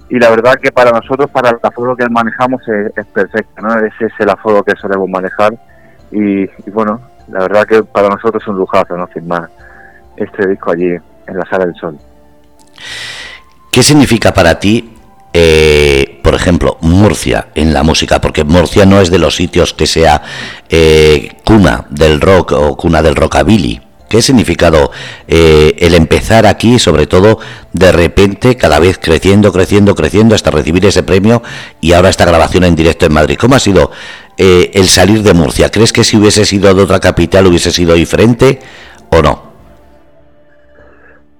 [0.09, 3.73] y la verdad que para nosotros, para el aforo que manejamos es, es perfecta, ¿no?
[3.75, 5.53] Ese es el aforo que solemos manejar
[6.11, 6.99] y, y bueno,
[7.31, 9.07] la verdad que para nosotros es un lujazo, ¿no?
[9.07, 9.49] Firmar
[10.17, 10.89] este disco allí,
[11.27, 11.97] en la Sala del Sol.
[13.71, 14.98] ¿Qué significa para ti,
[15.33, 18.21] eh, por ejemplo, Murcia en la música?
[18.21, 20.21] Porque Murcia no es de los sitios que sea
[20.69, 23.81] eh, cuna del rock o cuna del rockabilly.
[24.09, 24.91] ¿Qué significado
[25.27, 27.39] eh, el empezar aquí, sobre todo
[27.73, 31.43] de repente, cada vez creciendo, creciendo, creciendo, hasta recibir ese premio
[31.79, 33.37] y ahora esta grabación en directo en Madrid?
[33.39, 33.91] ¿Cómo ha sido
[34.35, 35.69] eh, el salir de Murcia?
[35.69, 38.59] ¿Crees que si hubiese sido de otra capital hubiese sido diferente
[39.11, 39.43] o no?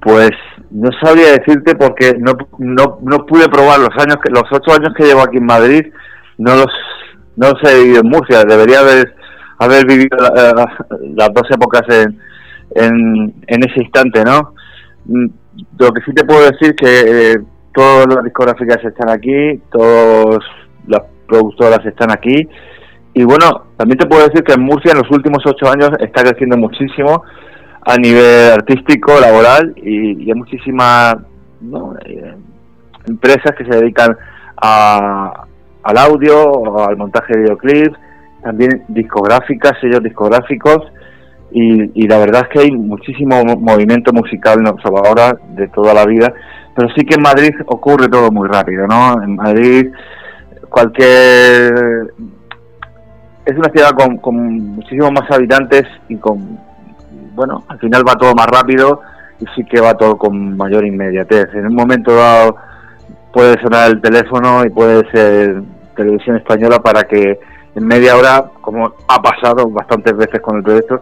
[0.01, 0.29] Pues
[0.71, 4.93] no sabría decirte porque no, no, no pude probar los años que los ocho años
[4.95, 5.85] que llevo aquí en Madrid
[6.37, 6.73] no los
[7.35, 8.43] no los he vivido en Murcia.
[8.43, 9.15] Debería haber
[9.59, 10.51] haber vivido eh,
[11.15, 12.19] las dos épocas en,
[12.75, 14.53] en, en ese instante no
[15.05, 15.25] mm,
[15.77, 17.37] lo que sí te puedo decir que eh,
[17.73, 20.39] todas las discográficas están aquí todas
[20.87, 22.47] las productoras están aquí.
[23.13, 26.23] Y bueno, también te puedo decir que en Murcia en los últimos ocho años está
[26.23, 27.23] creciendo muchísimo
[27.81, 31.15] a nivel artístico, laboral y, hay muchísimas
[32.05, 32.35] eh,
[33.07, 34.15] empresas que se dedican
[34.61, 35.45] a,
[35.83, 37.97] al audio al montaje de videoclips,
[38.43, 40.79] también discográficas, sellos discográficos
[41.51, 46.31] y, la verdad es que hay muchísimo movimiento musical solo ahora, de toda la vida,
[46.75, 49.21] pero sí que en Madrid ocurre todo muy rápido, ¿no?
[49.23, 49.91] En Madrid
[50.69, 52.13] cualquier
[53.45, 56.59] es una ciudad con, con muchísimos más habitantes y con,
[57.39, 59.01] bueno, al final va todo más rápido
[59.39, 61.47] y sí que va todo con mayor inmediatez.
[61.53, 62.57] En un momento dado
[63.31, 65.63] puede sonar el teléfono y puede ser
[65.95, 67.39] televisión española para que
[67.75, 71.01] en media hora, como ha pasado bastantes veces con el proyecto,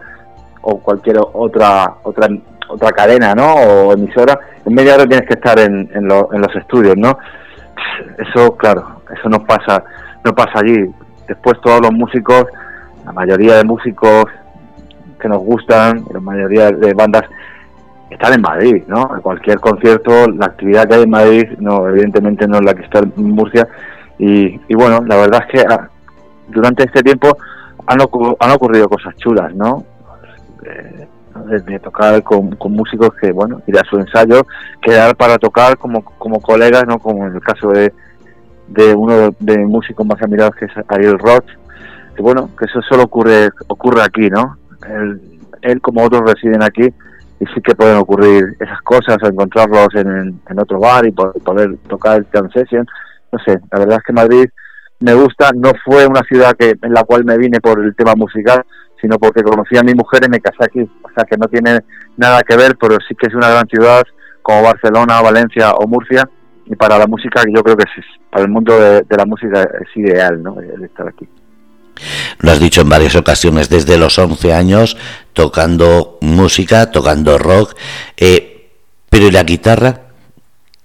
[0.61, 2.27] o cualquier otra otra
[2.69, 3.55] otra cadena, ¿no?
[3.55, 7.17] O emisora, en media hora tienes que estar en, en, en los estudios, ¿no?
[8.19, 9.83] Eso, claro, eso no pasa,
[10.23, 10.85] no pasa allí
[11.27, 12.45] después todos los músicos,
[13.05, 14.25] la mayoría de músicos
[15.19, 17.23] que nos gustan, la mayoría de bandas
[18.09, 19.07] están en Madrid, ¿no?
[19.21, 22.99] Cualquier concierto, la actividad que hay en Madrid, no, evidentemente no es la que está
[22.99, 23.67] en Murcia.
[24.17, 25.89] Y, bueno, la verdad es que ah,
[26.47, 27.37] durante este tiempo
[27.85, 29.83] han, ocurrido cosas chulas, ¿no?
[30.65, 31.07] Eh,
[31.83, 34.47] tocar con, con, músicos que, bueno, ir a su ensayo,
[34.81, 36.97] quedar para tocar como, como colegas, ¿no?
[36.97, 37.93] Como en el caso de,
[38.67, 41.45] de uno de mis músicos más admirados que es Ariel Roth,
[42.15, 44.57] que bueno, que eso solo ocurre ocurre aquí, ¿no?
[45.61, 46.93] Él, como otros residen aquí
[47.39, 52.27] y sí que pueden ocurrir esas cosas, encontrarlos en, otro bar y poder, tocar el
[52.31, 52.85] jam session,
[53.31, 54.49] no sé, la verdad es que Madrid
[54.99, 58.15] me gusta, no fue una ciudad que en la cual me vine por el tema
[58.15, 58.63] musical,
[58.99, 60.81] sino porque conocí a mi mujer y me casé aquí.
[60.81, 61.81] O sea, que no tiene
[62.15, 64.03] nada que ver, pero sí que es una gran ciudad
[64.41, 66.27] como Barcelona, Valencia o Murcia.
[66.65, 69.95] Y para la música, yo creo que es, para el mundo de, la música es
[69.95, 70.59] ideal, ¿no?
[70.59, 71.27] El estar aquí.
[72.39, 74.97] Lo has dicho en varias ocasiones, desde los 11 años,
[75.33, 77.75] tocando música, tocando rock.
[78.17, 78.69] Eh,
[79.09, 80.01] pero ¿y la guitarra?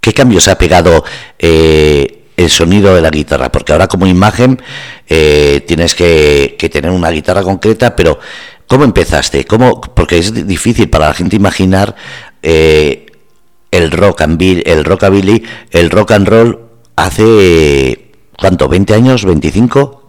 [0.01, 1.05] ¿Qué cambios ha pegado
[1.39, 3.53] eh, el sonido de la guitarra?
[3.53, 4.61] Porque ahora como imagen
[5.09, 8.19] eh, tienes que, tener una guitarra concreta, pero
[8.67, 9.45] ¿cómo empezaste?
[9.45, 9.81] ¿Cómo?
[9.81, 11.95] Porque es difícil para la gente imaginar
[12.43, 16.59] el rock and el rockabilly, el rock and roll
[16.97, 18.69] hace ¿cuánto?
[18.69, 19.27] ¿20 años?
[19.27, 20.02] ¿25?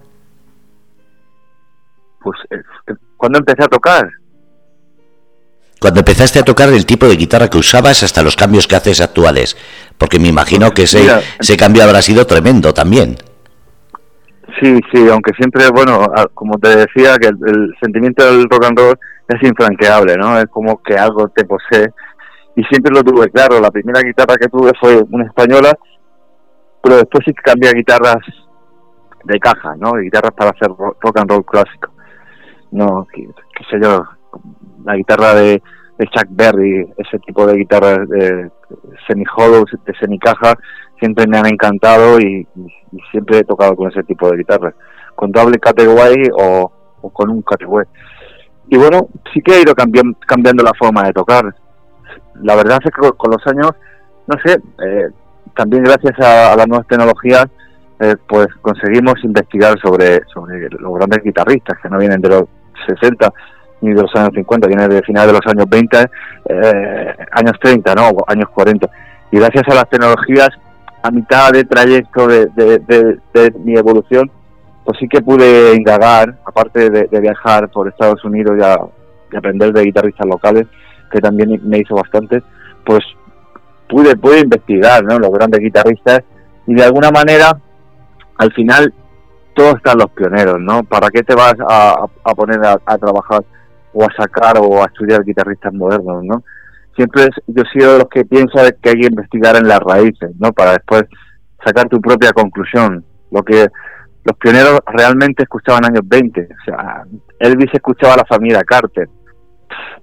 [2.24, 4.10] Pues, eh, ¿cuándo empecé a tocar?
[5.80, 9.02] Cuando empezaste a tocar el tipo de guitarra que usabas hasta los cambios que haces
[9.02, 9.58] actuales,
[9.98, 11.06] porque me imagino que ese,
[11.38, 13.18] ese cambio habrá sido tremendo también.
[14.62, 19.00] Sí, sí, aunque siempre, bueno, como te decía, que el, sentimiento del rock and roll
[19.28, 20.40] es infranqueable, ¿no?
[20.40, 21.90] Es como que algo te posee.
[22.56, 23.60] Y siempre lo tuve claro.
[23.60, 25.78] La primera guitarra que tuve fue una española,
[26.82, 28.24] pero después sí que cambié a guitarras
[29.26, 29.94] de caja, ¿no?
[29.94, 31.93] Guitarras para hacer rock and roll clásico
[32.74, 33.28] no, qué,
[33.70, 34.04] sé yo,
[34.84, 35.62] la guitarra de,
[36.00, 38.52] Chuck Berry, ese tipo de guitarras de
[39.08, 40.58] semi-hollow, de semi-caja,
[41.00, 42.46] siempre me han encantado y,
[43.12, 44.74] siempre he tocado con ese tipo de guitarras,
[45.16, 46.72] con doble cateway o,
[47.14, 47.86] con un cateway.
[48.70, 51.56] Y bueno, sí que he ido cambiando, la forma de tocar.
[52.42, 53.72] La verdad es que con los años,
[54.28, 55.10] no sé, eh,
[55.56, 57.46] también gracias a, las nuevas tecnologías,
[58.00, 62.44] eh, pues conseguimos investigar sobre, sobre los grandes guitarristas que no vienen de los
[62.88, 63.34] 60
[63.84, 67.96] ni de los años 50, viene de final de los años 20, eh, años 30,
[67.96, 68.12] ¿no?
[68.28, 68.90] años 40.
[69.32, 70.50] Y gracias a las tecnologías,
[71.02, 73.20] a mitad de trayecto de,
[73.60, 74.32] mi evolución,
[74.86, 80.28] pues sí que pude indagar, aparte de, viajar por Estados Unidos y, aprender de guitarristas
[80.28, 80.66] locales,
[81.12, 82.42] que también me hizo bastante,
[82.86, 83.02] pues
[83.90, 85.20] pude, pude investigar ¿no?
[85.20, 86.22] los grandes guitarristas
[86.68, 87.52] y de alguna manera,
[88.38, 88.94] al final,
[89.54, 90.84] todos están los pioneros, ¿no?
[90.84, 93.44] ¿Para qué te vas a, poner a, trabajar
[93.94, 96.44] o a sacar o a estudiar guitarristas modernos, ¿no?
[96.96, 100.32] Siempre yo he sido de los que piensa que hay que investigar en las raíces,
[100.40, 100.52] ¿no?
[100.54, 101.04] Para después
[101.64, 103.04] sacar tu propia conclusión.
[103.32, 103.68] Lo que
[104.24, 106.42] los pioneros realmente escuchaban años 20.
[106.42, 107.04] O sea,
[107.40, 109.10] Elvis escuchaba a la familia Carter,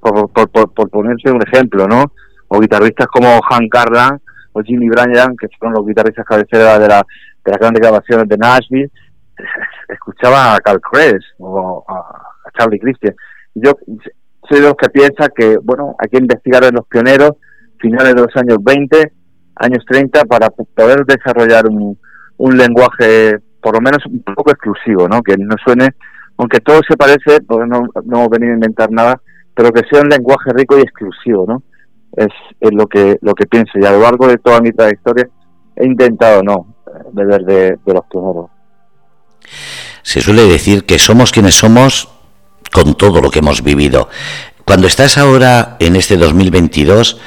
[0.00, 2.12] por, ponerse un ejemplo, ¿no?
[2.48, 4.20] O guitarristas como Han Carlan
[4.52, 7.06] o Jimmy Bryan, que son los guitarristas cabeceras de, la,
[7.44, 8.90] de las grandes grabaciones de Nashville,
[9.88, 12.26] escuchaba a Carl Kress o a,
[12.58, 13.14] Charlie Christian.
[13.54, 13.72] Yo
[14.48, 17.32] soy de los que piensa que, bueno, hay que investigar en los pioneros,
[17.78, 19.12] finales de los años 20,
[19.56, 21.96] años 30, para poder desarrollar un,
[22.56, 25.22] lenguaje, por lo menos un poco exclusivo, ¿no?
[25.22, 25.90] Que no suene,
[26.38, 29.20] aunque todo se parece, porque no, no hemos venido a inventar nada,
[29.54, 31.62] pero que sea un lenguaje rico y exclusivo, ¿no?
[32.16, 32.28] Es,
[32.72, 35.28] lo que lo que pienso y a lo largo de toda mi trayectoria
[35.76, 36.74] he intentado no
[37.12, 38.50] beber de, de los pioneros.
[40.02, 42.08] Se suele decir que somos quienes somos
[42.72, 44.08] con todo lo que hemos vivido.
[44.64, 47.18] Cuando estás ahora en este 2022,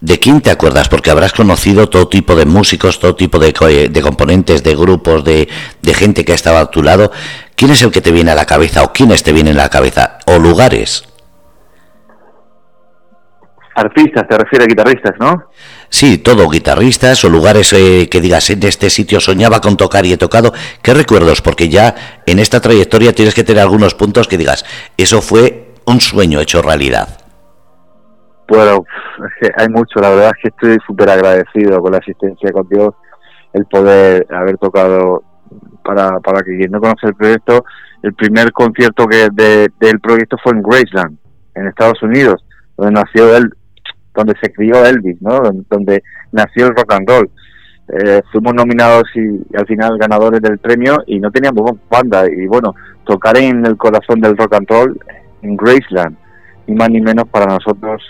[0.00, 0.88] ¿de quién te acuerdas?
[0.88, 3.52] Porque habrás conocido todo tipo de músicos, todo tipo de,
[4.02, 5.48] componentes, de grupos, de,
[5.80, 7.10] de, gente que ha estado a tu lado.
[7.56, 9.70] ¿Quién es el que te viene a la cabeza o quiénes te vienen a la
[9.70, 10.18] cabeza?
[10.26, 11.04] ¿O lugares?
[13.74, 15.44] Artistas, te refieres a guitarristas, ¿no?
[15.90, 20.12] Sí, todo, guitarristas o lugares eh, que digas, en este sitio soñaba con tocar y
[20.12, 20.52] he tocado.
[20.82, 21.42] ¿Qué recuerdos?
[21.42, 21.94] Porque ya
[22.26, 24.64] en esta trayectoria tienes que tener algunos puntos que digas,
[24.96, 27.08] eso fue un sueño hecho realidad.
[28.48, 28.84] Bueno,
[29.56, 32.94] hay mucho, la verdad es que estoy súper agradecido con la asistencia con Dios,
[33.52, 35.24] el poder haber tocado,
[35.84, 37.64] para, para que quien no conoce el proyecto,
[38.02, 41.18] el primer concierto que del proyecto fue en Graceland,
[41.54, 42.44] en Estados Unidos,
[42.76, 43.52] donde nació él,
[44.14, 45.40] donde se crió Elvis, ¿no?
[45.68, 47.30] Donde nació el rock and roll.
[47.92, 52.74] Eh, fuimos nominados y, al final ganadores del premio y no teníamos banda y bueno,
[53.04, 55.00] tocar en el corazón del rock and roll
[55.42, 56.16] en Graceland,
[56.66, 58.02] ni más ni menos para nosotros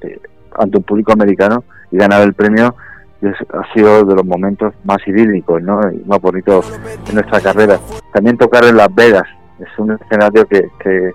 [0.00, 0.18] eh,
[0.58, 2.74] ante un público americano y ganar el premio
[3.22, 5.80] ha sido de los momentos más idílicos ¿no?
[5.92, 6.70] y más bonitos
[7.06, 7.78] de nuestra carrera.
[8.12, 9.24] También tocar en Las Vegas
[9.58, 11.10] es un escenario que, que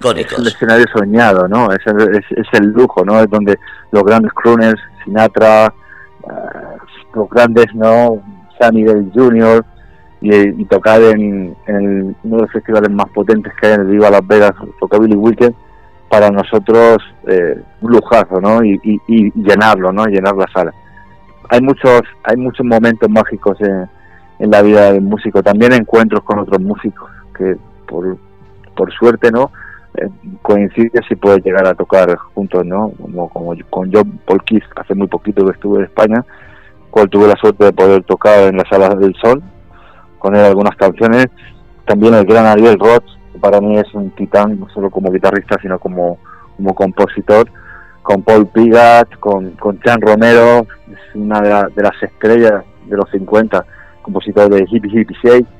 [0.00, 1.70] es un escenario soñado, ¿no?
[1.72, 3.20] Es el, es, el lujo, ¿no?
[3.20, 3.58] Es donde
[3.90, 6.78] los grandes crooners, Sinatra, eh,
[7.14, 8.22] los grandes, ¿no?
[8.60, 9.64] Sammy Davis Jr.
[10.20, 14.26] Y, tocar en, uno de los festivales más potentes que hay en el Viva Las
[14.26, 15.54] Vegas, Rockabilly Weekend,
[16.08, 18.64] para nosotros eh, un lujazo, ¿no?
[18.64, 20.06] Y, y, llenarlo, ¿no?
[20.06, 20.72] Llenar la sala.
[21.50, 23.88] Hay muchos, hay muchos momentos mágicos en,
[24.40, 27.56] en la vida del músico, también encuentros con otros músicos que
[27.86, 28.18] por
[28.78, 29.50] por suerte, ¿no?
[30.42, 32.92] Coincide si puedes llegar a tocar juntos, ¿no?
[33.00, 34.42] Como, como con John Paul
[34.76, 36.24] hace muy poquito que estuve en España,
[36.90, 39.42] cual tuve la suerte de poder tocar en la Sala del Sol,
[40.18, 41.26] con él algunas canciones.
[41.86, 45.56] También el gran Ariel Roth, que para mí es un titán, no solo como guitarrista,
[45.60, 46.18] sino como,
[46.56, 47.50] como compositor.
[48.02, 53.64] Con Paul Pigat, con, con Chan Romero, es una de, las estrellas de los 50,
[54.02, 55.57] compositor de Hippie Hippie Shake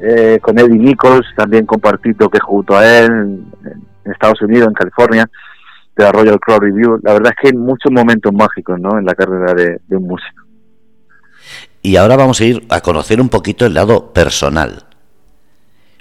[0.00, 5.30] eh, con Eddie Nichols, también compartí que junto a él en, Estados Unidos, en California,
[5.96, 7.00] de la Royal Crow Review.
[7.02, 8.98] La verdad es que hay muchos momentos mágicos ¿no?
[8.98, 10.42] en la carrera de, un músico.
[11.82, 14.84] Y ahora vamos a ir a conocer un poquito el lado personal.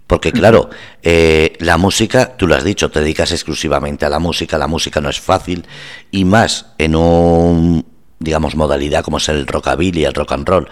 [0.08, 0.70] Porque claro,
[1.02, 5.02] eh, la música, tú lo has dicho, te dedicas exclusivamente a la música, la música
[5.02, 5.66] no es fácil,
[6.12, 7.86] y más en un,
[8.20, 10.68] digamos, modalidad como es el rockabilly, el rock and roll.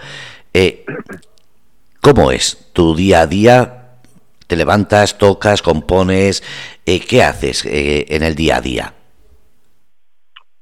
[0.52, 0.84] Eh,
[2.04, 3.78] ¿Cómo es tu día a día?
[4.46, 6.42] ¿Te levantas, tocas, compones?
[6.84, 8.92] Eh, ¿Qué haces eh, en el día a día?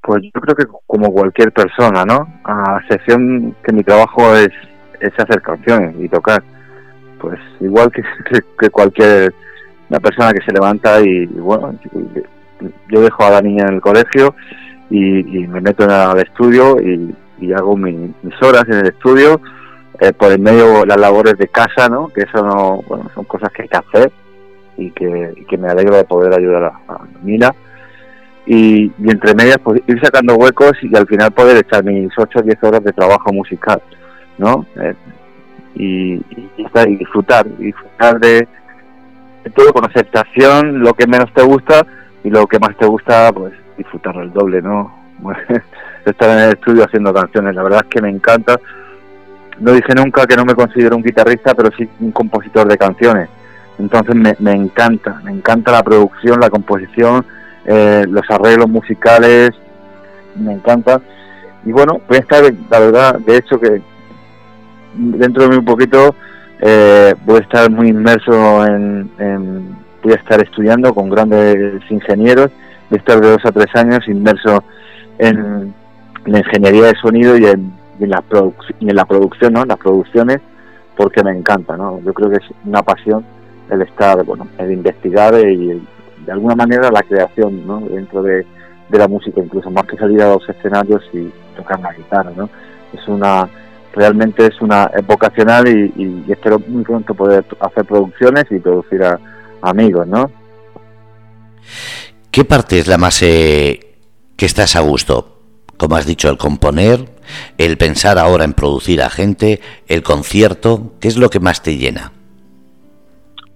[0.02, 2.33] Pues yo creo que como cualquier persona, ¿no?
[2.44, 4.50] A excepción que mi trabajo es,
[5.00, 6.44] es hacer canciones y tocar.
[7.20, 9.35] Pues igual que, cualquier
[9.90, 11.76] una persona que se levanta y, bueno,
[12.88, 14.37] yo dejo a la niña en el colegio
[14.90, 19.40] y, me meto en el estudio y, hago mis horas en el estudio
[20.00, 22.09] eh, por el medio las labores de casa, ¿no?
[22.09, 24.12] Que eso no, bueno, son cosas que hay que hacer
[24.76, 27.55] y que, me alegro de poder ayudar a, a Mila.
[28.46, 32.42] Y, entre medias pues, ir sacando huecos y al final poder echar mis 8 o
[32.42, 33.81] 10 horas de trabajo musical,
[34.38, 34.66] ¿no?
[34.81, 34.94] Eh,
[35.74, 38.48] y, y, disfrutar, disfrutar de,
[39.55, 41.87] todo con aceptación, lo que menos te gusta
[42.24, 44.92] y lo que más te gusta, pues disfrutar el doble, ¿no?
[46.05, 48.59] Estar en el estudio haciendo canciones, la verdad es que me encanta
[49.60, 53.28] no dije nunca que no me considero un guitarrista, pero sí un compositor de canciones.
[53.78, 57.24] Entonces me, encanta, me encanta la producción, la composición,
[57.64, 59.50] eh, los arreglos musicales,
[60.36, 61.00] me encanta.
[61.64, 63.82] Y bueno, voy a estar, la verdad, de hecho que
[64.94, 66.14] dentro de muy poquito
[66.60, 69.10] eh, voy a estar muy inmerso en,
[70.02, 72.50] voy a estar estudiando con grandes ingenieros,
[72.90, 74.62] voy a estar de dos a tres años inmerso
[75.18, 75.74] en
[76.26, 78.22] la ingeniería de sonido y en y en la,
[78.81, 79.64] en la producción, ¿no?
[79.64, 80.38] Las producciones,
[80.96, 82.00] porque me encanta, ¿no?
[82.00, 83.24] Yo creo que es una pasión
[83.70, 85.83] el estar, bueno, el investigar y
[86.26, 87.81] de alguna manera la creación, ¿no?
[87.81, 88.46] Dentro de,
[88.90, 92.50] la música, incluso más que salir a los escenarios y tocar la guitarra, ¿no?
[92.92, 93.48] Es una,
[93.94, 99.18] realmente es una es vocacional y, espero muy pronto poder hacer producciones y producir a,
[99.62, 100.31] amigos, ¿no?
[102.31, 103.96] ¿Qué parte es la más eh,
[104.37, 105.38] que estás a gusto?
[105.78, 107.12] Como has dicho, el componer,
[107.58, 111.76] el pensar ahora en producir a gente, el concierto, ¿qué es lo que más te
[111.76, 112.12] llena?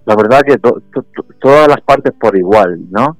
[0.05, 3.17] La verdad que todas las partes por igual, ¿no?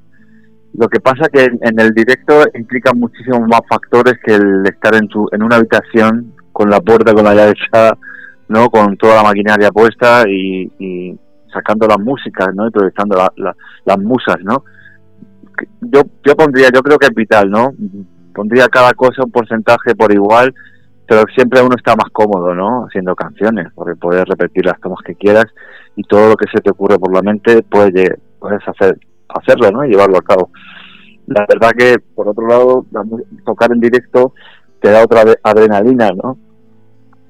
[0.73, 5.07] Lo que pasa que en, el directo implica muchísimos más factores que el estar en,
[5.07, 7.97] tu, en una habitación con la puerta con la llave echada,
[8.47, 8.69] ¿no?
[8.69, 11.17] Con toda la maquinaria puesta y,
[11.51, 12.67] sacando las músicas, ¿no?
[12.67, 13.17] Y proyectando
[13.85, 14.63] las musas, ¿no?
[15.81, 17.73] Yo, yo pondría, yo creo que es vital, ¿no?
[18.37, 20.53] Pondría cada cosa un porcentaje por igual,
[21.07, 22.85] pero siempre uno está más cómodo, ¿no?
[22.85, 25.45] Haciendo canciones, porque puedes repetir las tomas que quieras
[25.95, 29.83] y todo lo que se te ocurre por la mente puedes, puedes hacer, hacerlo, ¿no?
[29.83, 30.51] Y llevarlo a cabo.
[31.25, 32.85] La verdad que, por otro lado,
[33.43, 34.33] tocar en directo
[34.81, 36.37] te da otra adrenalina, ¿no?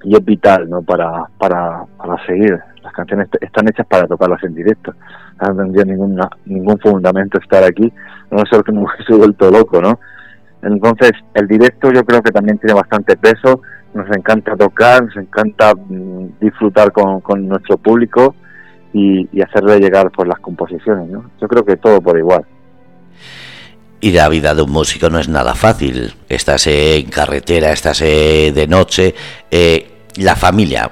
[0.04, 0.82] Y es vital, ¿no?
[0.82, 2.60] Para, para, para seguir.
[2.84, 4.94] Las canciones están hechas para tocarlas en directo.
[5.42, 7.94] No tendría ninguna, ningún fundamento estar aquí,
[8.30, 9.98] no ser que me hubiese vuelto loco, ¿no?
[10.68, 13.62] Entonces, el directo yo creo que también tiene bastante peso.
[13.94, 18.36] Nos encanta tocar, nos encanta mm, disfrutar con, nuestro público
[18.94, 21.10] y, hacerle llegar pues las composiciones.
[21.10, 21.32] ¿no?
[21.40, 22.46] Yo creo que todo por igual.
[24.00, 26.14] Y la vida de un músico no es nada fácil.
[26.28, 29.16] Estás en carretera, estás eh, de noche.
[29.50, 30.92] Eh, la familia,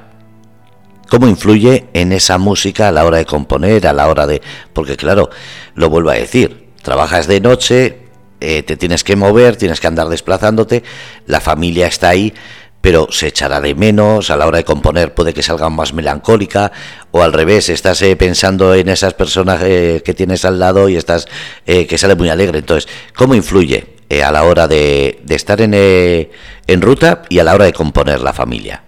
[1.10, 4.42] ¿cómo influye en esa música a la hora de componer, a la hora de...
[4.74, 5.30] Porque claro,
[5.76, 8.05] lo vuelvo a decir, trabajas de noche,
[8.46, 10.84] eh, te tienes que mover, tienes que andar desplazándote,
[11.26, 12.32] la familia está ahí,
[12.80, 16.72] pero se echará de menos, a la hora de componer puede que salga más melancólica,
[17.10, 20.96] o al revés, estás eh, pensando en esas personas eh, que tienes al lado y
[20.96, 21.28] estás
[21.66, 22.60] que sale muy alegre.
[22.60, 27.66] Entonces, ¿cómo influye a la hora de, estar en, en ruta y a la hora
[27.66, 28.84] de componer la familia?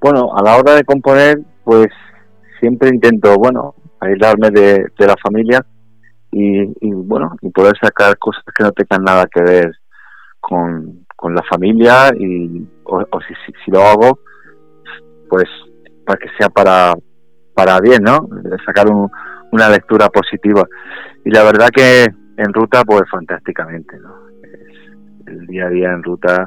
[0.00, 1.88] Bueno, a la hora de componer, pues
[2.60, 5.66] siempre intento, bueno, aislarme de la familia
[6.32, 9.72] y, bueno, y poder sacar cosas que no tengan nada que ver
[10.40, 14.20] con, la familia y o, si, si, lo hago,
[15.28, 15.44] pues
[16.06, 16.94] para que sea para,
[17.54, 18.26] para bien, ¿no?
[18.64, 19.10] Sacar un,
[19.52, 20.66] una lectura positiva.
[21.24, 24.30] Y la verdad que en ruta, pues fantásticamente, ¿no?
[25.26, 26.46] el día a día en ruta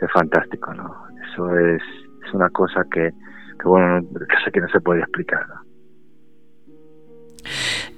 [0.00, 1.06] es fantástico, ¿no?
[1.30, 1.82] Eso es,
[2.26, 3.10] es una cosa que,
[3.60, 4.06] que bueno,
[4.52, 5.61] que no se puede explicar, ¿no?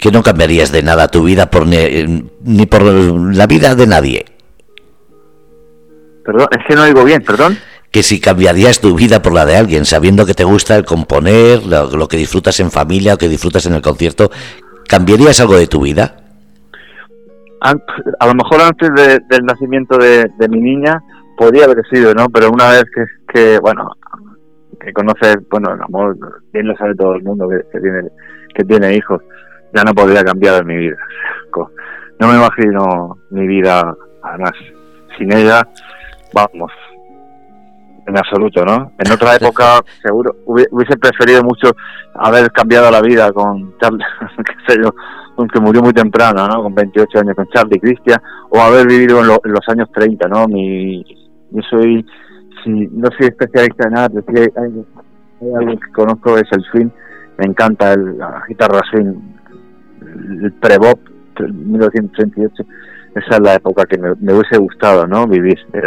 [0.04, 4.26] Que no cambiarías de nada tu vida por ni, ni por la vida de nadie.
[6.26, 7.56] Perdón, es que no oigo bien, perdón
[7.90, 11.64] que si cambiarías tu vida por la de alguien, sabiendo que te gusta el componer,
[11.64, 14.30] lo, que disfrutas en familia o que disfrutas en el concierto,
[14.88, 16.16] ¿cambiarías algo de tu vida?
[17.60, 21.00] A lo mejor antes del nacimiento de, mi niña
[21.36, 22.28] podría haber sido, ¿no?
[22.30, 23.88] Pero una vez que, que bueno,
[24.80, 26.18] que conoces, bueno, el amor,
[26.52, 28.08] bien lo sabe todo el mundo que, tiene
[28.56, 29.22] que tiene hijos,
[29.74, 30.96] ya no podría cambiar mi vida.
[32.20, 34.52] No me imagino mi vida, además,
[35.18, 35.66] sin ella,
[36.32, 36.70] vamos,
[38.06, 38.92] en absoluto, ¿no?
[38.98, 41.72] En otra época, seguro, hubiese preferido mucho
[42.14, 44.04] haber cambiado la vida con Charlie,
[44.36, 44.90] qué sé yo,
[45.36, 46.62] aunque murió muy temprano, ¿no?
[46.62, 48.20] Con 28 años con Charlie Cristian,
[48.50, 50.46] o haber vivido en, los años 30, ¿no?
[50.46, 51.02] Mi,
[51.50, 52.06] yo soy,
[52.62, 56.88] si, no soy especialista en nada, pero sí hay, algo que conozco, es el swing,
[57.38, 59.33] me encanta el, la guitarra swing,
[60.14, 61.00] el pre-bop,
[61.40, 62.64] 1938
[63.14, 65.82] esa es la época que me, hubiese gustado no vivir eh,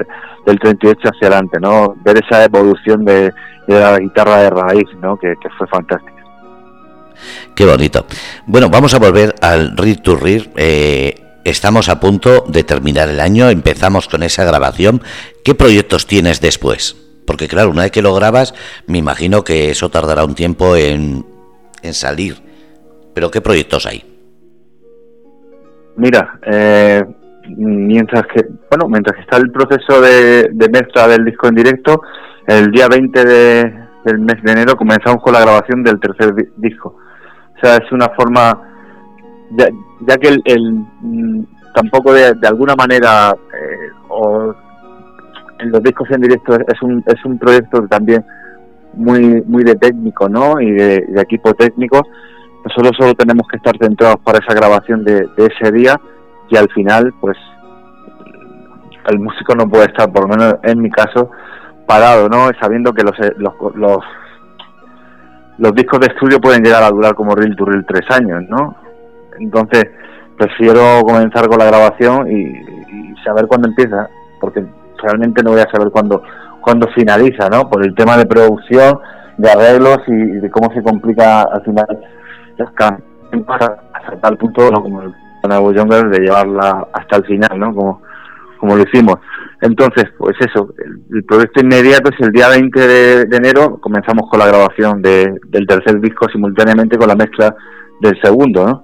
[0.46, 3.34] del 38 hacia adelante no ver esa evolución de,
[3.68, 6.14] la guitarra de raíz no que, fue fantástica.
[7.54, 8.06] Qué bonito.
[8.46, 10.44] Bueno vamos a volver al Read to Read.
[10.56, 13.50] Eh, estamos a punto de terminar el año.
[13.50, 15.02] Empezamos con esa grabación.
[15.44, 18.54] Qué proyectos tienes después porque claro una vez que lo grabas
[18.86, 21.26] me imagino que eso tardará un tiempo en,
[21.82, 22.38] en salir.
[23.14, 24.17] Pero qué proyectos hay
[25.98, 27.04] Mira, eh,
[27.48, 32.02] mientras que, bueno, mientras que está el proceso de, mezcla del disco en directo,
[32.46, 33.74] el día 20 de,
[34.06, 36.96] del mes de enero comenzamos con la grabación del tercer disco.
[37.56, 38.62] O sea, es una forma,
[39.50, 41.44] ya, que el, mm,
[41.74, 44.54] tampoco de, alguna manera, eh, o
[45.58, 48.24] en los discos en directo es un, es un proyecto también
[48.94, 50.62] muy, muy de técnico, ¿no?
[50.62, 52.04] Y de, de equipo técnico
[52.64, 56.00] nosotros solo tenemos que estar centrados para esa grabación de, ese día
[56.50, 57.38] y al final, pues,
[59.08, 61.32] el músico no puede estar, por lo menos en mi caso,
[61.86, 62.50] parado, ¿no?
[62.60, 64.04] Sabiendo que los, los,
[65.58, 68.76] los, discos de estudio pueden llegar a durar como Real to Real tres años, ¿no?
[69.40, 69.86] Entonces,
[70.38, 72.78] prefiero comenzar con la grabación y,
[73.24, 74.08] saber cuándo empieza,
[74.40, 74.66] porque
[75.02, 76.24] realmente no voy a saber cuándo,
[76.62, 77.70] cuándo finaliza, ¿no?
[77.70, 79.00] Por el tema de producción,
[79.38, 81.88] de arreglos y de cómo se complica al final
[82.60, 85.02] hasta tal punto como
[86.10, 87.74] de llevarla hasta el final, ¿no?
[87.74, 88.02] Como,
[88.60, 89.18] como lo hicimos.
[89.62, 90.74] Entonces, pues eso,
[91.10, 95.66] el, proyecto inmediato es el día 20 de, enero, comenzamos con la grabación de, del
[95.66, 97.56] tercer disco simultáneamente con la mezcla
[98.00, 98.84] del segundo, ¿no?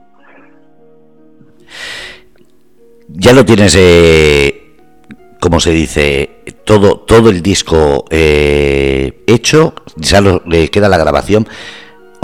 [3.09, 4.75] Ya lo tienes, eh,
[5.39, 11.45] como se dice, todo, todo el disco eh, hecho, ya le queda la grabación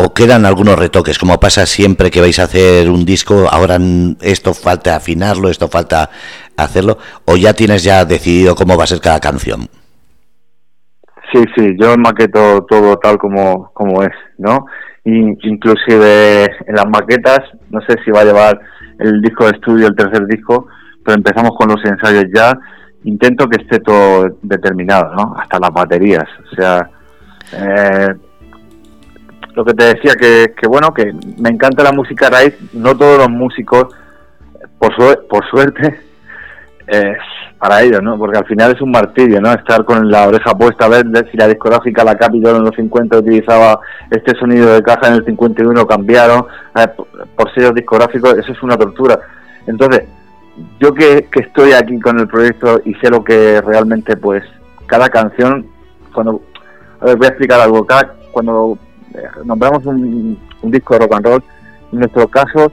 [0.02, 3.78] o quedan algunos retoques, como pasa siempre que vais a hacer un disco, ahora
[4.22, 6.10] esto falta afinarlo, esto falta
[6.56, 9.68] hacerlo, o ya tienes ya decidido cómo va a ser cada canción?
[11.34, 14.66] Sí, sí, yo maqueto todo tal como, como es, ¿no?
[15.04, 17.40] inclusive en las maquetas,
[17.72, 18.60] no sé si va a llevar
[19.00, 20.68] el disco de estudio, el tercer disco,
[21.04, 22.54] pero empezamos con los ensayos ya,
[23.04, 25.36] intento que esté todo determinado, ¿no?
[25.38, 26.90] Hasta las baterías, o sea,
[27.54, 28.14] eh,
[29.56, 32.56] lo que te decía que, bueno que me encanta la música raíz.
[32.74, 33.94] No todos los músicos
[34.78, 34.94] por
[35.28, 36.00] por suerte
[36.88, 37.18] es
[37.58, 40.86] para ellos no porque al final es un martirio no estar con la oreja puesta
[40.86, 45.08] a ver si la discográfica la Capitol en los 50 utilizaba este sonido de caja
[45.08, 46.46] en el 51 cambiaron
[47.36, 49.20] por sellos discográficos eso es una tortura.
[49.68, 50.04] Entonces
[50.80, 54.44] yo que, que estoy aquí con el proyecto y sé lo que realmente pues
[54.88, 55.68] cada canción
[56.14, 56.42] cuando
[57.02, 57.86] a ver voy a explicar algo.
[57.86, 58.89] Cada cuando eh,
[59.46, 61.44] nombramos un, disco de rock and roll,
[61.92, 62.72] en nuestro caso,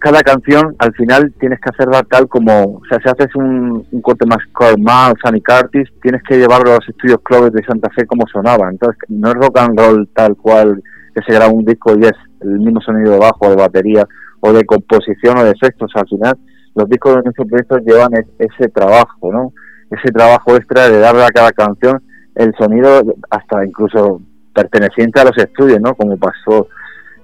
[0.00, 4.26] cada canción al final tienes que hacerla tal como, o sea, si haces un, corte
[4.26, 4.38] más
[4.78, 8.70] más Sonic Artist, tienes que llevarlo a los estudios Clovis de Santa Fe como sonaba.
[8.70, 10.82] Entonces, no es rock and roll tal cual
[11.14, 14.06] que se graba un disco y es el mismo sonido de bajo, de batería
[14.40, 15.90] o de composición o de efectos.
[15.94, 16.38] Al final,
[16.74, 19.52] los discos de nuestro proyecto llevan ese trabajo, ¿no?
[19.90, 22.02] Ese trabajo extra de darle a cada canción
[22.34, 24.20] el sonido hasta incluso
[24.54, 25.94] perteneciente a los estudios, ¿no?
[25.94, 26.68] Como pasó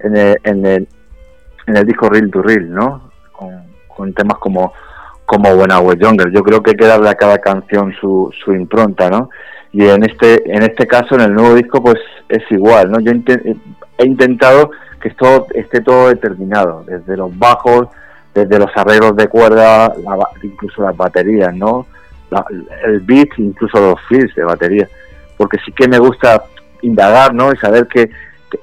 [0.01, 0.89] en el, en el,
[1.67, 3.11] en el disco Real to Real, ¿no?
[3.33, 4.73] Con, temas como
[5.27, 6.33] como I Younger.
[6.33, 9.31] Yo creo que hay que darle a cada canción su, su impronta, ¿no?
[9.73, 12.99] Y en este en este caso, en el nuevo disco, pues es igual, ¿no?
[13.01, 14.71] Yo he intentado
[15.01, 17.89] que esto esté todo determinado, desde los bajos,
[18.35, 19.93] desde los arreglos de cuerda,
[20.43, 21.87] incluso las baterías, ¿no?
[22.85, 24.89] el beat, incluso los fills de batería,
[25.37, 26.43] porque sí que me gusta
[26.83, 27.53] indagar, ¿no?
[27.53, 28.11] Y saber que,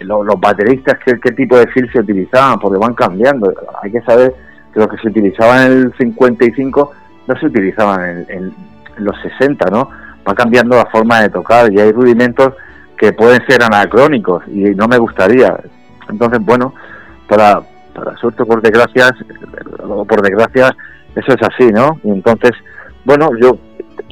[0.02, 3.54] los, bateristas qué, tipo de fills se utilizaban, porque van cambiando.
[3.82, 4.34] Hay que saber
[4.74, 6.92] que lo que se utilizaba en el 55
[7.28, 8.54] no se utilizaban en,
[8.98, 9.90] los 60, ¿no?
[10.28, 12.54] Va cambiando la forma de tocar y hay rudimentos
[12.98, 15.56] que pueden ser anacrónicos y no me gustaría.
[16.10, 16.74] Entonces, bueno,
[17.30, 17.62] para,
[17.94, 19.16] para suerte por desgracia,
[20.08, 20.76] por desgracia,
[21.16, 22.00] eso es así, ¿no?
[22.04, 22.52] Y entonces,
[23.06, 23.58] bueno, yo,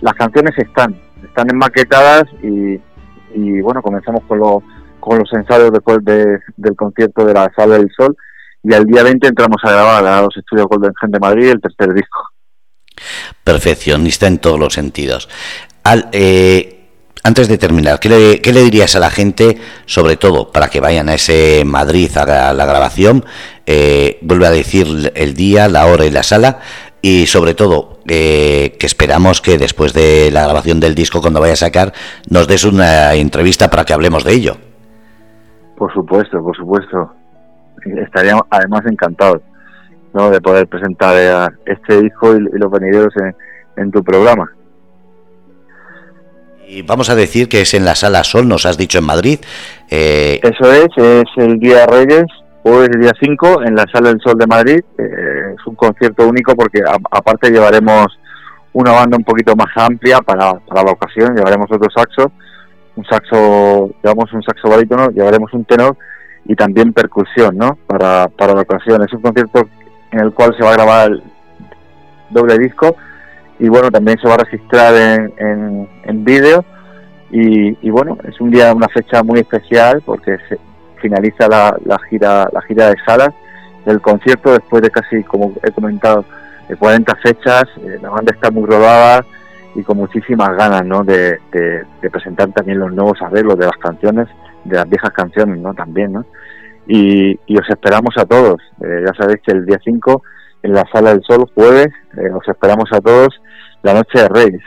[0.01, 2.79] las canciones están, están enmaquetadas y,
[3.35, 4.63] y bueno, comenzamos con, los
[4.99, 8.15] con los ensayos después de, del concierto de la Sala del Sol
[8.63, 11.61] y al día 20 entramos a grabar a los estudios Golden Gen de Madrid el
[11.61, 12.29] tercer disco.
[13.43, 15.29] Perfeccionista en todos los sentidos.
[15.83, 16.75] Al, eh,
[17.25, 19.57] antes de terminar, ¿qué le, ¿qué le, dirías a la gente,
[19.87, 23.25] sobre todo para que vayan a ese Madrid a la, grabación?
[23.65, 26.59] Eh, vuelve a decir el día, la hora y la sala.
[27.07, 31.53] Y sobre todo, eh, que esperamos que después de la grabación del disco, cuando vaya
[31.53, 31.93] a sacar,
[32.31, 34.57] nos des una entrevista para que hablemos de ello.
[35.77, 37.13] Por supuesto, por supuesto.
[38.03, 39.43] Estaríamos además encantados
[40.15, 40.31] ¿no?
[40.31, 43.13] de poder presentar eh, este disco y, los venideros
[43.77, 44.51] en tu programa.
[46.67, 49.41] Y vamos a decir que es en la Sala Sol, nos has dicho en Madrid.
[49.91, 52.25] Eh, Eso es, es el día Reyes,
[52.67, 54.79] o es el día 5, en la Sala del Sol de Madrid.
[54.97, 58.07] Eh, es un concierto único porque aparte llevaremos
[58.73, 62.31] una banda un poquito más amplia para, para la ocasión, llevaremos otro saxo,
[62.95, 65.95] un saxo, llevamos un saxo barítono, llevaremos un tenor
[66.45, 67.77] y también percusión, ¿no?
[67.85, 69.03] Para, para la ocasión.
[69.03, 69.69] Es un concierto
[70.11, 71.11] en el cual se va a grabar
[72.31, 72.95] doble disco
[73.59, 76.65] y bueno, también se va a registrar en, en, vídeo
[77.29, 80.57] y, bueno, es un día, una fecha muy especial porque se
[81.05, 83.33] finaliza la, la gira la gira de salas
[83.85, 86.25] del concierto después de casi, como he comentado,
[86.67, 89.23] de 40 fechas, eh, la banda está muy rodada
[89.75, 91.03] y con muchísimas ganas ¿no?
[91.03, 91.39] de,
[92.11, 94.27] presentar también los nuevos arreglos de las canciones,
[94.63, 95.73] de las viejas canciones ¿no?
[95.73, 96.13] también.
[96.13, 96.25] ¿no?
[96.87, 98.61] Y, y os esperamos a todos.
[98.83, 100.23] Eh, ya sabéis que el día 5
[100.63, 101.89] en la Sala del Sol, jueves.
[102.17, 103.29] Eh, os esperamos a todos
[103.83, 104.63] la noche de Reyes.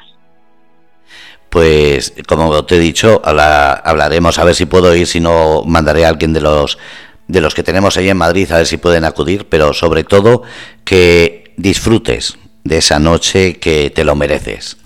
[1.51, 6.11] Pues como te he dicho, hablaremos a ver si puedo ir, si no mandaré a
[6.11, 6.79] alguien de los
[7.27, 10.43] de los que tenemos ahí en Madrid a ver si pueden acudir, pero sobre todo
[10.85, 14.79] que disfrutes de esa noche que te lo mereces.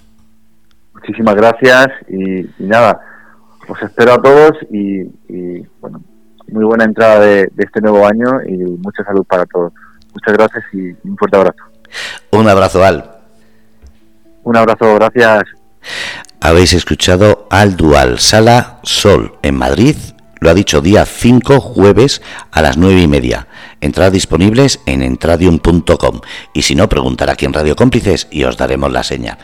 [0.95, 3.01] Muchísimas gracias y, nada,
[3.69, 5.05] os espero a todos y,
[5.81, 6.03] bueno,
[6.49, 9.73] muy buena entrada de este nuevo año y mucha salud para todos.
[10.13, 11.65] Muchas gracias y un fuerte abrazo.
[12.31, 13.11] Un abrazo, Al.
[14.45, 15.45] Un abrazo, gracias.
[16.41, 19.97] Habéis escuchado al Dual Sala Sol en Madrid.
[20.41, 22.21] Lo ha dicho día 5 jueves
[22.51, 23.47] a las 9 y media.
[23.81, 26.21] Entradas disponibles en entradium.com.
[26.53, 29.39] Y si no, preguntar aquí en Radio Cómplices y os daremos la seña.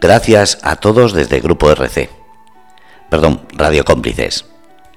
[0.00, 2.10] Gracias a todos desde Grupo RC.
[3.10, 4.49] Perdón, Radio Cómplices.